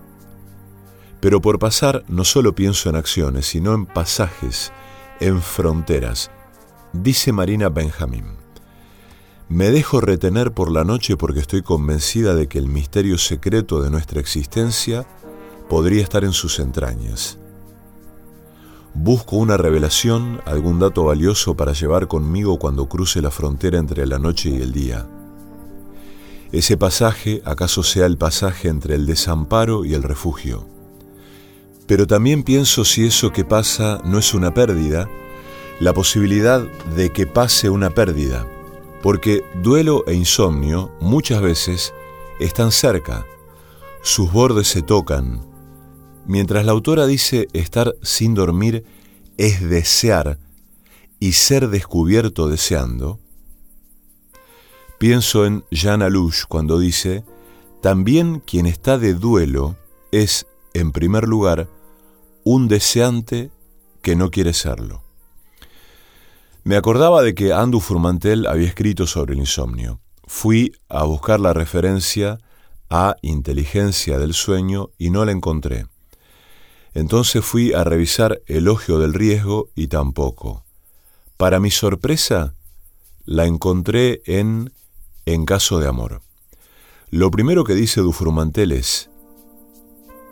Pero 1.19 1.41
por 1.41 1.59
pasar 1.59 2.03
no 2.07 2.23
solo 2.23 2.55
pienso 2.55 2.89
en 2.89 2.95
acciones, 2.95 3.45
sino 3.45 3.73
en 3.73 3.85
pasajes, 3.85 4.71
en 5.19 5.41
fronteras, 5.41 6.31
dice 6.93 7.31
Marina 7.31 7.69
Benjamin. 7.69 8.25
Me 9.47 9.69
dejo 9.69 10.01
retener 10.01 10.53
por 10.53 10.71
la 10.71 10.83
noche 10.83 11.17
porque 11.17 11.39
estoy 11.39 11.61
convencida 11.61 12.33
de 12.33 12.47
que 12.47 12.57
el 12.57 12.67
misterio 12.67 13.17
secreto 13.17 13.81
de 13.81 13.91
nuestra 13.91 14.19
existencia 14.19 15.05
podría 15.69 16.03
estar 16.03 16.23
en 16.23 16.33
sus 16.33 16.59
entrañas. 16.59 17.37
Busco 18.93 19.35
una 19.35 19.57
revelación, 19.57 20.41
algún 20.45 20.79
dato 20.79 21.03
valioso 21.03 21.55
para 21.55 21.73
llevar 21.73 22.07
conmigo 22.07 22.57
cuando 22.57 22.87
cruce 22.87 23.21
la 23.21 23.29
frontera 23.29 23.77
entre 23.77 24.07
la 24.07 24.19
noche 24.19 24.49
y 24.49 24.61
el 24.61 24.71
día. 24.71 25.05
Ese 26.51 26.77
pasaje 26.77 27.41
acaso 27.45 27.83
sea 27.83 28.05
el 28.05 28.17
pasaje 28.17 28.69
entre 28.69 28.95
el 28.95 29.05
desamparo 29.05 29.85
y 29.85 29.93
el 29.93 30.03
refugio. 30.03 30.74
Pero 31.87 32.07
también 32.07 32.43
pienso 32.43 32.83
si 32.83 33.05
eso 33.05 33.31
que 33.31 33.45
pasa 33.45 34.01
no 34.03 34.17
es 34.17 34.33
una 34.33 34.53
pérdida, 34.53 35.09
la 35.79 35.93
posibilidad 35.93 36.61
de 36.95 37.11
que 37.11 37.27
pase 37.27 37.69
una 37.69 37.89
pérdida, 37.89 38.47
porque 39.03 39.43
duelo 39.61 40.03
e 40.07 40.13
insomnio 40.13 40.91
muchas 40.99 41.41
veces 41.41 41.93
están 42.39 42.71
cerca, 42.71 43.25
sus 44.01 44.31
bordes 44.31 44.67
se 44.67 44.81
tocan. 44.81 45.41
Mientras 46.25 46.65
la 46.65 46.71
autora 46.71 47.05
dice 47.05 47.47
estar 47.53 47.95
sin 48.01 48.33
dormir 48.33 48.83
es 49.37 49.67
desear 49.67 50.39
y 51.19 51.33
ser 51.33 51.69
descubierto 51.69 52.47
deseando, 52.47 53.19
pienso 54.97 55.45
en 55.45 55.65
Jean 55.71 56.01
Alouche 56.01 56.45
cuando 56.47 56.79
dice, 56.79 57.23
también 57.81 58.39
quien 58.39 58.65
está 58.65 58.97
de 58.97 59.13
duelo 59.13 59.75
es, 60.11 60.47
en 60.75 60.91
primer 60.91 61.27
lugar, 61.27 61.69
un 62.43 62.67
deseante 62.67 63.49
que 64.01 64.15
no 64.15 64.29
quiere 64.29 64.53
serlo. 64.53 65.01
Me 66.63 66.75
acordaba 66.75 67.21
de 67.21 67.33
que 67.33 67.53
Andu 67.53 67.79
Furmantel 67.79 68.45
había 68.45 68.67
escrito 68.67 69.07
sobre 69.07 69.33
el 69.33 69.39
insomnio. 69.39 69.99
Fui 70.27 70.73
a 70.89 71.03
buscar 71.03 71.39
la 71.39 71.53
referencia 71.53 72.39
a 72.89 73.15
inteligencia 73.21 74.19
del 74.19 74.33
sueño 74.33 74.89
y 74.97 75.11
no 75.11 75.23
la 75.23 75.31
encontré. 75.31 75.87
Entonces 76.93 77.43
fui 77.43 77.73
a 77.73 77.83
revisar 77.83 78.41
Elogio 78.45 78.99
del 78.99 79.13
Riesgo 79.13 79.69
y 79.75 79.87
tampoco. 79.87 80.65
Para 81.37 81.59
mi 81.59 81.71
sorpresa, 81.71 82.53
la 83.25 83.45
encontré 83.45 84.21
en 84.25 84.73
En 85.25 85.45
caso 85.45 85.79
de 85.79 85.87
amor. 85.87 86.21
Lo 87.09 87.31
primero 87.31 87.63
que 87.63 87.73
dice 87.73 88.01
Dufrumantel 88.01 88.71
es, 88.71 89.09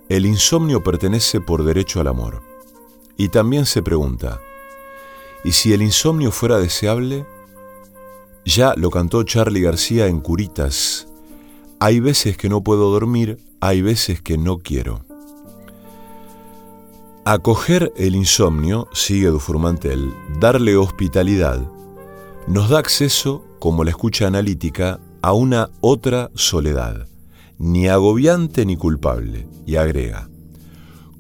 el 0.10 0.26
insomnio 0.26 0.84
pertenece 0.84 1.41
por 1.41 1.64
derecho 1.64 2.01
al 2.01 2.08
amor. 2.08 2.43
Y 3.18 3.30
también 3.30 3.66
se 3.66 3.82
pregunta, 3.82 4.39
¿y 5.43 5.51
si 5.51 5.74
el 5.74 5.82
insomnio 5.82 6.32
fuera 6.32 6.60
deseable? 6.60 7.26
Ya 8.45 8.74
lo 8.76 8.89
cantó 8.89 9.24
Charlie 9.24 9.62
García 9.62 10.08
en 10.08 10.20
Curitas. 10.20 11.08
Hay 11.80 11.99
veces 11.99 12.38
que 12.38 12.49
no 12.49 12.64
puedo 12.64 12.91
dormir, 12.91 13.38
hay 13.62 13.82
veces 13.82 14.22
que 14.22 14.38
no 14.38 14.60
quiero. 14.60 15.06
Acoger 17.26 17.93
el 17.95 18.16
insomnio, 18.16 18.89
sigue 18.91 19.28
Dufurmantel, 19.28 20.14
darle 20.39 20.76
hospitalidad, 20.76 21.66
nos 22.47 22.70
da 22.70 22.80
acceso, 22.80 23.45
como 23.60 23.86
la 23.86 23.91
escucha 23.91 24.28
analítica, 24.28 24.99
a 25.22 25.32
una 25.32 25.70
otra 25.80 26.30
soledad, 26.36 27.08
ni 27.58 27.88
agobiante 27.88 28.66
ni 28.66 28.78
culpable, 28.78 29.47
y 29.66 29.76
agrega, 29.76 30.30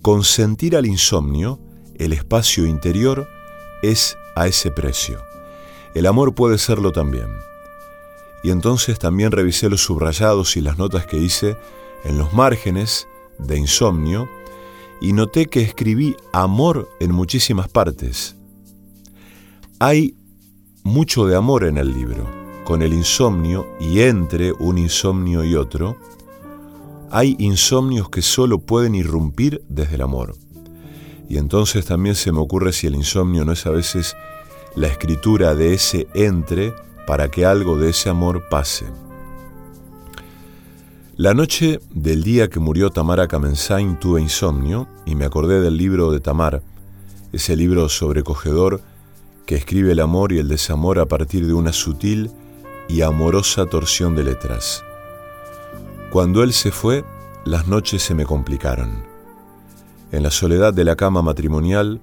consentir 0.01 0.75
al 0.75 0.85
insomnio, 0.85 1.59
el 1.95 2.13
espacio 2.13 2.65
interior, 2.65 3.27
es 3.81 4.17
a 4.35 4.47
ese 4.47 4.71
precio. 4.71 5.19
El 5.95 6.07
amor 6.07 6.33
puede 6.33 6.57
serlo 6.57 6.91
también. 6.91 7.27
Y 8.43 8.51
entonces 8.51 8.99
también 8.99 9.31
revisé 9.31 9.69
los 9.69 9.81
subrayados 9.81 10.57
y 10.57 10.61
las 10.61 10.77
notas 10.77 11.05
que 11.05 11.17
hice 11.17 11.55
en 12.03 12.17
los 12.17 12.33
márgenes 12.33 13.07
de 13.39 13.57
insomnio, 13.57 14.27
y 15.01 15.13
noté 15.13 15.47
que 15.47 15.61
escribí 15.61 16.15
amor 16.31 16.89
en 16.99 17.11
muchísimas 17.11 17.67
partes. 17.67 18.35
Hay 19.79 20.15
mucho 20.83 21.25
de 21.25 21.35
amor 21.35 21.65
en 21.65 21.77
el 21.77 21.93
libro, 21.93 22.25
con 22.63 22.81
el 22.81 22.93
insomnio 22.93 23.67
y 23.79 24.01
entre 24.01 24.53
un 24.53 24.77
insomnio 24.77 25.43
y 25.43 25.55
otro, 25.55 25.97
hay 27.13 27.35
insomnios 27.37 28.09
que 28.09 28.23
solo 28.23 28.57
pueden 28.57 28.95
irrumpir 28.95 29.63
desde 29.69 29.95
el 29.95 30.01
amor. 30.01 30.35
Y 31.29 31.37
entonces 31.37 31.85
también 31.85 32.15
se 32.15 32.31
me 32.31 32.39
ocurre 32.39 32.73
si 32.73 32.87
el 32.87 32.95
insomnio 32.95 33.45
no 33.45 33.51
es 33.51 33.67
a 33.67 33.69
veces 33.69 34.15
la 34.75 34.87
escritura 34.87 35.53
de 35.53 35.75
ese 35.75 36.07
entre 36.15 36.73
para 37.05 37.29
que 37.29 37.45
algo 37.45 37.77
de 37.77 37.91
ese 37.91 38.09
amor 38.09 38.49
pase. 38.49 38.87
La 41.15 41.35
noche 41.35 41.79
del 41.91 42.23
día 42.23 42.49
que 42.49 42.59
murió 42.59 42.89
Tamara 42.89 43.27
Kamensain 43.27 43.99
tuve 43.99 44.19
insomnio 44.19 44.87
y 45.05 45.13
me 45.13 45.25
acordé 45.25 45.61
del 45.61 45.77
libro 45.77 46.11
de 46.11 46.19
Tamar, 46.19 46.63
ese 47.31 47.55
libro 47.55 47.89
sobrecogedor 47.89 48.81
que 49.45 49.53
escribe 49.53 49.91
el 49.91 49.99
amor 49.99 50.31
y 50.31 50.39
el 50.39 50.47
desamor 50.47 50.97
a 50.97 51.05
partir 51.05 51.45
de 51.45 51.53
una 51.53 51.73
sutil 51.73 52.31
y 52.89 53.01
amorosa 53.01 53.67
torsión 53.67 54.15
de 54.15 54.23
letras. 54.23 54.83
Cuando 56.13 56.43
él 56.43 56.53
se 56.53 56.69
fue, 56.69 57.03
las 57.43 57.67
noches 57.67 58.03
se 58.03 58.13
me 58.13 58.23
complicaron. 58.23 59.03
En 60.11 60.21
la 60.21 60.29
soledad 60.29 60.71
de 60.71 60.83
la 60.83 60.95
cama 60.95 61.23
matrimonial, 61.23 62.01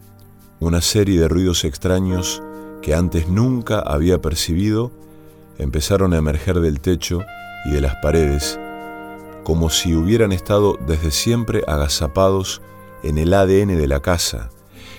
una 0.58 0.80
serie 0.80 1.20
de 1.20 1.28
ruidos 1.28 1.62
extraños 1.62 2.42
que 2.82 2.92
antes 2.92 3.28
nunca 3.28 3.78
había 3.78 4.20
percibido 4.20 4.90
empezaron 5.58 6.12
a 6.12 6.16
emerger 6.16 6.58
del 6.58 6.80
techo 6.80 7.20
y 7.66 7.70
de 7.70 7.80
las 7.80 7.94
paredes 8.02 8.58
como 9.44 9.70
si 9.70 9.94
hubieran 9.94 10.32
estado 10.32 10.76
desde 10.88 11.12
siempre 11.12 11.62
agazapados 11.68 12.62
en 13.04 13.16
el 13.16 13.32
ADN 13.32 13.78
de 13.78 13.86
la 13.86 14.00
casa, 14.00 14.50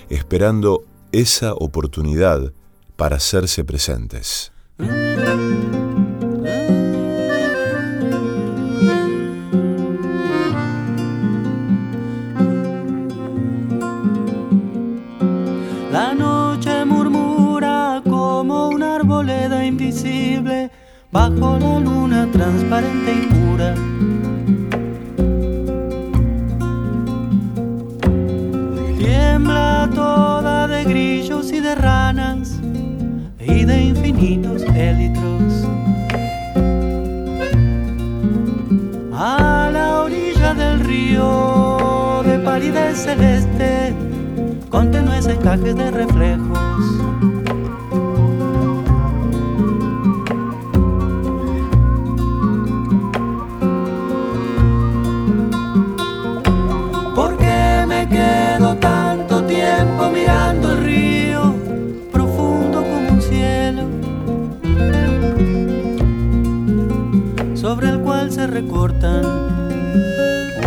esperando 0.08 0.84
esa 1.12 1.52
oportunidad 1.52 2.54
para 2.96 3.16
hacerse 3.16 3.62
presentes. 3.62 4.52
Bajo 21.12 21.58
la 21.58 21.78
luna 21.78 22.26
transparente 22.32 23.12
y 23.12 23.26
pura. 23.34 23.74
Tiembla 28.96 29.90
toda 29.94 30.66
de 30.68 30.84
grillos 30.84 31.52
y 31.52 31.60
de 31.60 31.74
ranas 31.74 32.58
y 33.38 33.64
de 33.64 33.82
infinitos 33.82 34.62
élitros. 34.74 35.68
A 39.12 39.70
la 39.70 40.00
orilla 40.00 40.54
del 40.54 40.80
río 40.80 42.22
de 42.24 42.38
palidez 42.38 43.04
celeste, 43.04 43.94
con 44.70 44.90
tenues 44.90 45.26
encajes 45.26 45.76
de 45.76 45.90
reflejos. 45.90 47.11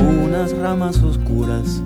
Unas 0.01 0.51
ramas 0.57 1.01
oscuras 1.01 1.81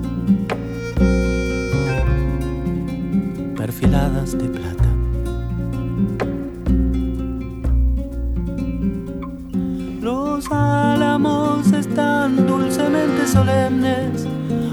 perfiladas 3.56 4.36
de 4.36 4.48
plata. 4.48 4.88
Los 10.00 10.50
álamos 10.50 11.72
están 11.72 12.46
dulcemente 12.46 13.28
solemnes 13.28 14.26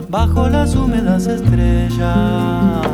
bajo 0.10 0.50
las 0.50 0.76
húmedas 0.76 1.28
estrellas. 1.28 2.88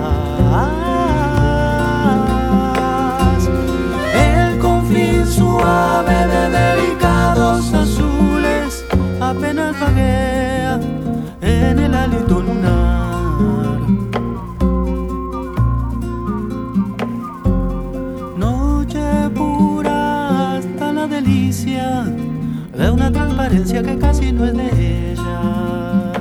Que 23.61 23.97
casi 23.99 24.31
no 24.31 24.45
es 24.45 24.53
de 24.55 25.11
ella. 25.11 26.11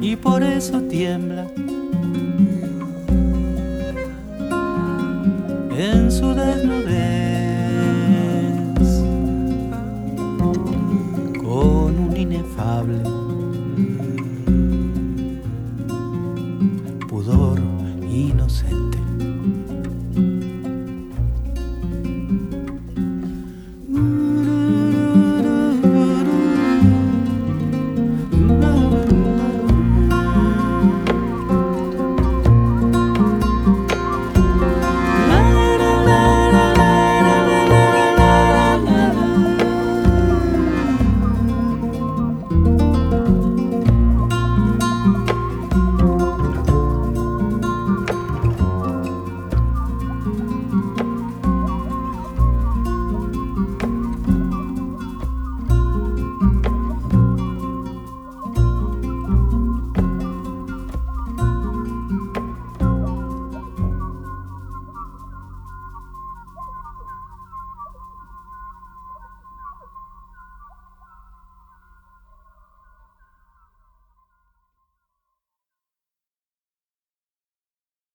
Y 0.00 0.14
por 0.14 0.42
eso 0.44 0.80
tiembla 0.82 1.39